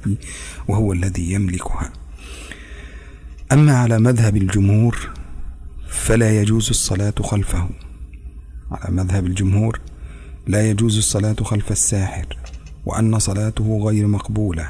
وهو 0.68 0.92
الذي 0.92 1.32
يملكها. 1.32 1.92
أما 3.52 3.76
على 3.76 3.98
مذهب 3.98 4.36
الجمهور 4.36 5.10
فلا 5.88 6.40
يجوز 6.40 6.68
الصلاة 6.68 7.14
خلفه. 7.20 7.68
على 8.70 8.94
مذهب 8.94 9.26
الجمهور 9.26 9.80
لا 10.46 10.70
يجوز 10.70 10.98
الصلاة 10.98 11.34
خلف 11.34 11.72
الساحر. 11.72 12.43
وأن 12.85 13.19
صلاته 13.19 13.77
غير 13.85 14.07
مقبولة 14.07 14.69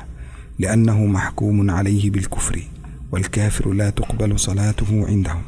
لأنه 0.60 1.06
محكوم 1.06 1.72
عليه 1.72 2.12
بالكفر 2.12 2.63
والكافر 3.12 3.72
لا 3.72 3.89
تقبل 3.89 4.39
صلاته 4.39 5.08
عندهم 5.08 5.44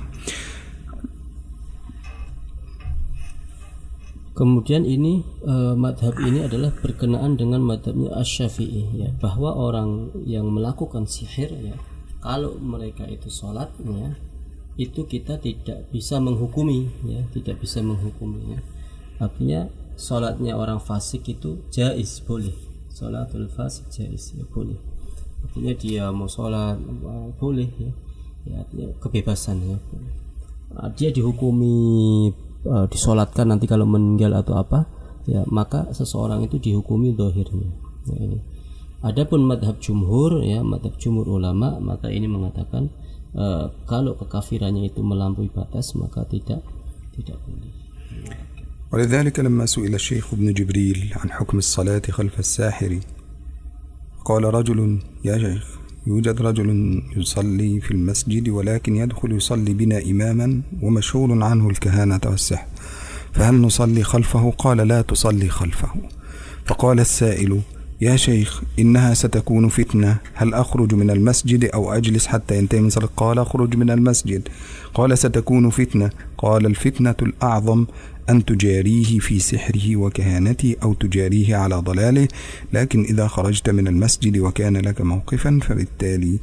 Kemudian 4.32 4.88
ini 4.89 5.22
uh, 5.46 5.78
madhab 5.78 6.17
ini 6.17 6.41
adalah 6.41 6.74
berkenaan 6.74 7.38
dengan 7.38 7.62
madhabnya 7.62 8.15
Asy-Syafi'i 8.15 8.89
ya 8.98 9.13
bahwa 9.22 9.54
orang 9.54 10.10
yang 10.26 10.50
melakukan 10.50 11.06
sihir 11.06 11.52
ya 11.62 11.78
kalau 12.24 12.58
mereka 12.58 13.06
itu 13.06 13.30
sholat 13.30 13.70
ya 13.86 14.17
itu 14.82 15.06
kita 15.06 15.38
tidak 15.38 15.94
bisa 15.94 16.17
menghukumi 16.17 16.89
ya 17.06 17.22
tidak 17.36 17.62
bisa 17.62 17.86
menghukumi 17.86 18.56
ya 18.56 18.60
artinya 19.22 19.70
sholatnya 19.97 20.55
orang 20.55 20.79
fasik 20.79 21.27
itu 21.27 21.65
jais 21.73 22.21
boleh. 22.23 22.55
Sholatul 22.93 23.49
fasik 23.49 23.89
jais 23.93 24.37
ya 24.37 24.45
boleh. 24.49 24.77
Artinya 25.45 25.73
dia 25.77 26.05
mau 26.13 26.29
sholat 26.29 26.81
boleh 27.37 27.69
ya, 27.77 27.93
ya 28.49 28.55
artinya 28.61 28.87
kebebasan 29.01 29.57
ya. 29.65 29.77
Boleh 29.81 30.27
nah, 30.77 30.89
dia 30.93 31.09
dihukumi 31.09 31.75
uh, 32.69 32.87
disolatkan 32.91 33.49
nanti 33.49 33.65
kalau 33.65 33.89
meninggal 33.89 34.37
atau 34.37 34.61
apa 34.61 34.85
ya 35.25 35.43
maka 35.49 35.91
seseorang 35.97 36.45
itu 36.45 36.61
dihukumi 36.61 37.17
dohirnya. 37.17 37.71
Ya, 38.07 38.17
ini. 38.21 38.39
Adapun 39.05 39.45
madhab 39.45 39.79
jumhur 39.79 40.41
ya 40.43 40.65
madhab 40.65 40.97
jumhur 40.97 41.29
ulama 41.29 41.79
maka 41.79 42.09
ini 42.09 42.27
mengatakan 42.27 42.89
uh, 43.37 43.71
kalau 43.87 44.17
kekafirannya 44.17 44.89
itu 44.89 45.05
melampaui 45.05 45.53
batas 45.53 45.95
maka 45.95 46.25
tidak 46.27 46.65
tidak 47.15 47.39
boleh 47.45 47.86
ولذلك 48.97 49.41
لما 49.41 49.67
سئل 49.67 49.95
الشيخ 49.95 50.35
ابن 50.35 50.53
جبريل 50.53 51.13
عن 51.17 51.31
حكم 51.31 51.59
الصلاة 51.59 52.03
خلف 52.11 52.39
الساحر 52.39 52.99
قال 54.25 54.45
رجل 54.45 54.99
يا 55.25 55.39
شيخ 55.39 55.79
يوجد 56.07 56.43
رجل 56.43 57.03
يصلي 57.17 57.81
في 57.81 57.91
المسجد 57.91 58.49
ولكن 58.49 58.97
يدخل 58.97 59.33
يصلي 59.33 59.75
بنا 59.75 60.03
إماما 60.03 60.63
ومشهور 60.83 61.45
عنه 61.45 61.71
الكهانة 61.71 62.21
والسحر 62.27 62.67
فهل 63.33 63.55
نصلي 63.55 64.03
خلفه؟ 64.03 64.51
قال 64.51 64.77
لا 64.77 65.03
تصلي 65.03 65.49
خلفه. 65.49 65.89
فقال 66.67 67.01
السائل 67.01 67.61
يا 68.01 68.17
شيخ 68.17 68.63
إنها 68.79 69.15
ستكون 69.15 69.69
فتنة 69.69 70.19
هل 70.35 70.55
أخرج 70.55 70.95
من 70.95 71.11
المسجد 71.11 71.65
أو 71.65 71.93
أجلس 71.93 72.27
حتى 72.27 72.59
ينتهي 72.59 72.81
من 72.81 72.91
صلاة؟ 72.91 73.09
قال 73.17 73.39
أخرج 73.39 73.77
من 73.77 73.91
المسجد. 73.91 74.49
قال 74.95 75.19
ستكون 75.19 75.71
فتنة. 75.71 76.11
قال 76.39 76.67
الفتنة 76.67 77.15
الأعظم 77.23 77.87
أن 78.31 78.45
تجاريه 78.45 79.19
في 79.19 79.39
سحره 79.39 79.97
وكهانته 79.97 80.77
أو 80.83 80.95
تجاريه 80.95 81.57
على 81.57 81.75
ضلاله 81.77 82.29
لكن 82.73 83.05
إذا 83.05 83.27
خرجت 83.27 83.71
من 83.71 83.89
المسجد 83.89 84.39
وكان 84.39 84.77
لك 84.77 85.01
موقفا 85.01 85.61
فبالتالي 85.62 86.39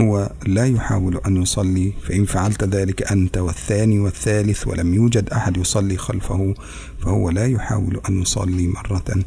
هو 0.00 0.32
لا 0.46 0.66
يحاول 0.66 1.20
أن 1.26 1.42
يصلي 1.42 1.92
فإن 2.02 2.24
فعلت 2.24 2.64
ذلك 2.64 3.12
أنت 3.12 3.36
والثاني 3.36 3.98
والثالث 3.98 4.66
ولم 4.66 4.94
يوجد 4.94 5.28
أحد 5.30 5.56
يصلي 5.56 5.96
خلفه 5.96 6.54
فهو 7.02 7.30
لا 7.30 7.46
يحاول 7.46 8.00
أن 8.08 8.22
يصلي 8.22 8.66
مرة. 8.66 9.24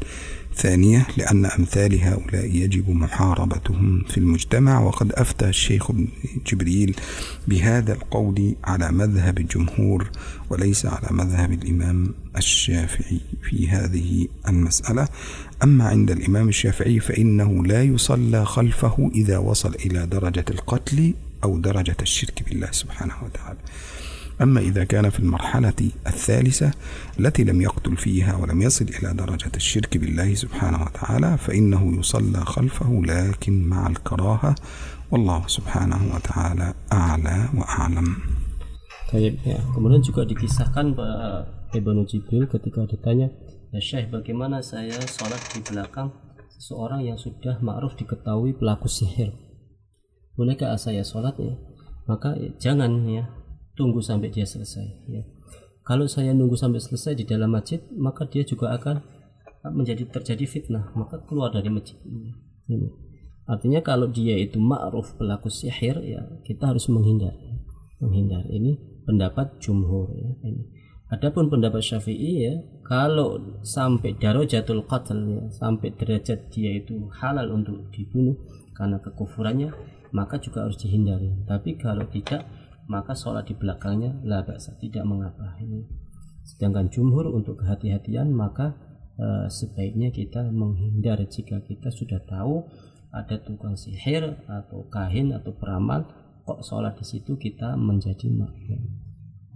ثانية 0.56 1.06
لأن 1.16 1.46
أمثال 1.46 2.02
هؤلاء 2.02 2.44
يجب 2.44 2.90
محاربتهم 2.90 4.04
في 4.08 4.18
المجتمع 4.18 4.80
وقد 4.80 5.12
أفتى 5.12 5.48
الشيخ 5.48 5.92
جبريل 6.46 6.96
بهذا 7.48 7.92
القول 7.92 8.54
على 8.64 8.92
مذهب 8.92 9.38
الجمهور 9.38 10.10
وليس 10.50 10.86
على 10.86 11.08
مذهب 11.10 11.52
الإمام 11.52 12.14
الشافعي 12.36 13.20
في 13.42 13.68
هذه 13.68 14.28
المسألة. 14.48 15.08
أما 15.62 15.84
عند 15.84 16.10
الإمام 16.10 16.48
الشافعي 16.48 17.00
فإنه 17.00 17.64
لا 17.64 17.82
يصلى 17.82 18.44
خلفه 18.44 19.10
إذا 19.14 19.38
وصل 19.38 19.74
إلى 19.74 20.06
درجة 20.06 20.44
القتل 20.50 21.14
أو 21.44 21.58
درجة 21.58 21.96
الشرك 22.02 22.42
بالله 22.48 22.68
سبحانه 22.72 23.14
وتعالى. 23.24 23.58
أما 24.42 24.60
إذا 24.60 24.84
كان 24.84 25.10
في 25.10 25.20
المرحلة 25.20 25.90
الثالثة 26.06 26.70
التي 27.20 27.44
لم 27.44 27.60
يقتل 27.60 27.96
فيها 27.96 28.36
ولم 28.36 28.62
يصل 28.62 28.84
إلى 28.84 29.14
درجة 29.14 29.52
الشرك 29.56 29.98
بالله 29.98 30.34
سبحانه 30.34 30.82
وتعالى 30.82 31.38
فإنه 31.38 31.98
يصلى 31.98 32.40
خلفه 32.40 33.02
لكن 33.04 33.68
مع 33.68 33.86
الكراهة 33.86 34.54
والله 35.10 35.46
سبحانه 35.46 36.14
وتعالى 36.14 36.74
أعلى 36.92 37.48
وأعلم 37.54 38.16
Baik, 39.06 39.38
ya. 39.46 39.62
Kemudian 39.70 40.02
juga 40.02 40.26
dikisahkan 40.26 40.98
Pak 40.98 41.70
Ibnu 41.78 42.10
Jibril 42.10 42.50
ketika 42.50 42.82
ditanya, 42.90 43.30
ya 43.70 43.78
Syekh 43.78 44.10
bagaimana 44.10 44.58
saya 44.66 44.98
sholat 44.98 45.38
di 45.54 45.62
belakang 45.62 46.10
seseorang 46.58 47.06
yang 47.06 47.14
sudah 47.14 47.62
ma'ruf 47.62 47.94
diketahui 47.94 48.58
pelaku 48.58 48.90
sihir. 48.90 49.30
Bolehkah 50.34 50.74
saya 50.74 51.06
sholat 51.06 51.38
ya? 51.38 51.54
Maka 52.10 52.34
jangan 52.58 53.06
ya, 53.06 53.30
tunggu 53.76 54.00
sampai 54.00 54.32
dia 54.32 54.48
selesai 54.48 54.86
ya. 55.06 55.22
Kalau 55.86 56.10
saya 56.10 56.34
nunggu 56.34 56.58
sampai 56.58 56.82
selesai 56.82 57.14
di 57.14 57.22
dalam 57.22 57.54
masjid, 57.54 57.78
maka 57.94 58.26
dia 58.26 58.42
juga 58.42 58.74
akan 58.74 58.98
menjadi 59.70 60.10
terjadi 60.10 60.42
fitnah, 60.46 60.90
maka 60.98 61.22
keluar 61.22 61.54
dari 61.54 61.70
masjid 61.70 61.94
ini. 62.02 62.34
Ini. 62.66 62.88
Artinya 63.46 63.78
kalau 63.78 64.10
dia 64.10 64.34
itu 64.34 64.58
ma'ruf 64.58 65.14
pelaku 65.14 65.46
sihir 65.46 66.02
ya 66.02 66.26
kita 66.42 66.74
harus 66.74 66.90
menghindar. 66.90 67.38
Menghindar 68.02 68.42
ini 68.50 68.74
pendapat 69.06 69.62
jumhur 69.62 70.10
ya 70.18 70.34
ini. 70.42 70.66
Adapun 71.06 71.46
pendapat 71.46 71.86
Syafi'i 71.86 72.50
ya, 72.50 72.54
kalau 72.82 73.62
sampai 73.62 74.18
darajatul 74.18 74.82
qatl 74.90 75.38
ya, 75.38 75.42
sampai 75.54 75.94
derajat 75.94 76.50
dia 76.50 76.82
itu 76.82 77.06
halal 77.22 77.54
untuk 77.54 77.94
dibunuh 77.94 78.34
karena 78.74 78.98
kekufurannya, 78.98 79.70
maka 80.10 80.42
juga 80.42 80.66
harus 80.66 80.74
dihindari. 80.82 81.30
Tapi 81.46 81.78
kalau 81.78 82.10
tidak, 82.10 82.42
maka 82.86 83.14
sholat 83.18 83.46
di 83.50 83.54
belakangnya 83.58 84.18
lah 84.22 84.46
tidak 84.78 85.04
mengapa 85.06 85.58
ini. 85.62 85.86
Sedangkan 86.46 86.90
jumhur 86.90 87.26
untuk 87.34 87.58
kehati-hatian 87.58 88.30
maka 88.30 88.78
e, 89.18 89.50
sebaiknya 89.50 90.14
kita 90.14 90.46
menghindar 90.54 91.18
jika 91.26 91.58
kita 91.66 91.90
sudah 91.90 92.22
tahu 92.22 92.62
ada 93.10 93.42
tukang 93.42 93.74
sihir 93.74 94.46
atau 94.46 94.86
kahin 94.86 95.34
atau 95.34 95.50
peramal 95.58 96.06
kok 96.46 96.62
sholat 96.62 96.94
di 96.94 97.02
situ 97.02 97.34
kita 97.34 97.74
menjadi 97.74 98.30
makmum. 98.30 99.06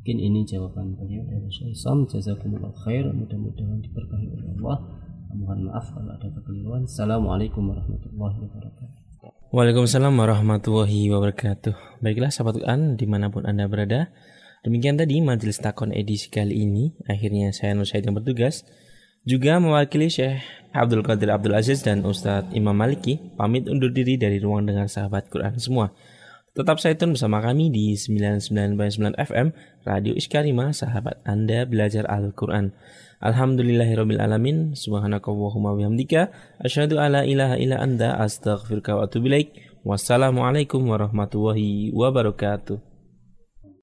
Mungkin 0.01 0.17
ini 0.17 0.49
jawaban 0.49 0.97
beliau 0.97 1.23
dari 1.29 1.47
Syekh 1.53 1.77
Sam. 1.77 2.09
Jazakumullah 2.09 2.73
khair. 2.83 3.05
Mudah-mudahan 3.13 3.85
diberkahi 3.85 4.33
oleh 4.33 4.49
Allah. 4.57 4.79
Mohon 5.37 5.71
maaf 5.71 5.93
kalau 5.93 6.11
ada 6.17 6.25
kekeliruan. 6.25 6.89
Assalamualaikum 6.89 7.69
warahmatullahi 7.69 8.37
wabarakatuh. 8.49 9.10
Waalaikumsalam 9.51 10.15
warahmatullahi 10.15 11.11
wabarakatuh. 11.11 11.99
Baiklah 11.99 12.31
sahabat 12.31 12.63
Quran 12.63 12.95
di 12.95 13.03
mana 13.11 13.35
pun 13.35 13.43
anda 13.43 13.67
berada. 13.67 14.07
Demikian 14.63 14.95
tadi 14.95 15.19
majelis 15.19 15.59
takon 15.59 15.91
edisi 15.91 16.31
kali 16.31 16.55
ini. 16.55 16.95
Akhirnya 17.11 17.51
saya 17.51 17.75
Nur 17.75 17.83
Syed 17.83 18.07
yang 18.07 18.15
bertugas. 18.15 18.63
Juga 19.27 19.59
mewakili 19.59 20.07
Syekh 20.07 20.39
Abdul 20.71 21.03
Qadir 21.03 21.35
Abdul 21.35 21.59
Aziz 21.59 21.83
dan 21.83 22.07
Ustadz 22.07 22.55
Imam 22.55 22.79
Maliki 22.79 23.19
pamit 23.35 23.67
undur 23.67 23.91
diri 23.91 24.15
dari 24.15 24.39
ruang 24.39 24.71
dengan 24.71 24.87
sahabat 24.87 25.27
Quran 25.27 25.59
semua. 25.59 25.99
Tetap 26.51 26.83
saya 26.83 26.99
tune 26.99 27.15
bersama 27.15 27.39
kami 27.39 27.71
di 27.71 27.95
99.9 27.95 29.15
FM 29.15 29.55
Radio 29.87 30.19
Iskarima, 30.19 30.75
sahabat 30.75 31.23
Anda 31.23 31.63
belajar 31.63 32.11
Al-Quran. 32.11 32.75
Alhamdulillahirrabbilalamin, 33.23 34.75
subhanakallahumma 34.75 35.79
bihamdika, 35.79 36.35
asyhadu 36.59 36.99
ala 36.99 37.23
ilaha 37.23 37.55
illa 37.55 37.79
anda, 37.79 38.19
astaghfirka 38.19 38.99
wa 38.99 39.07
atubu 39.07 39.31
Wassalamualaikum 39.87 40.91
warahmatullahi 40.91 41.95
wabarakatuh. 41.95 42.90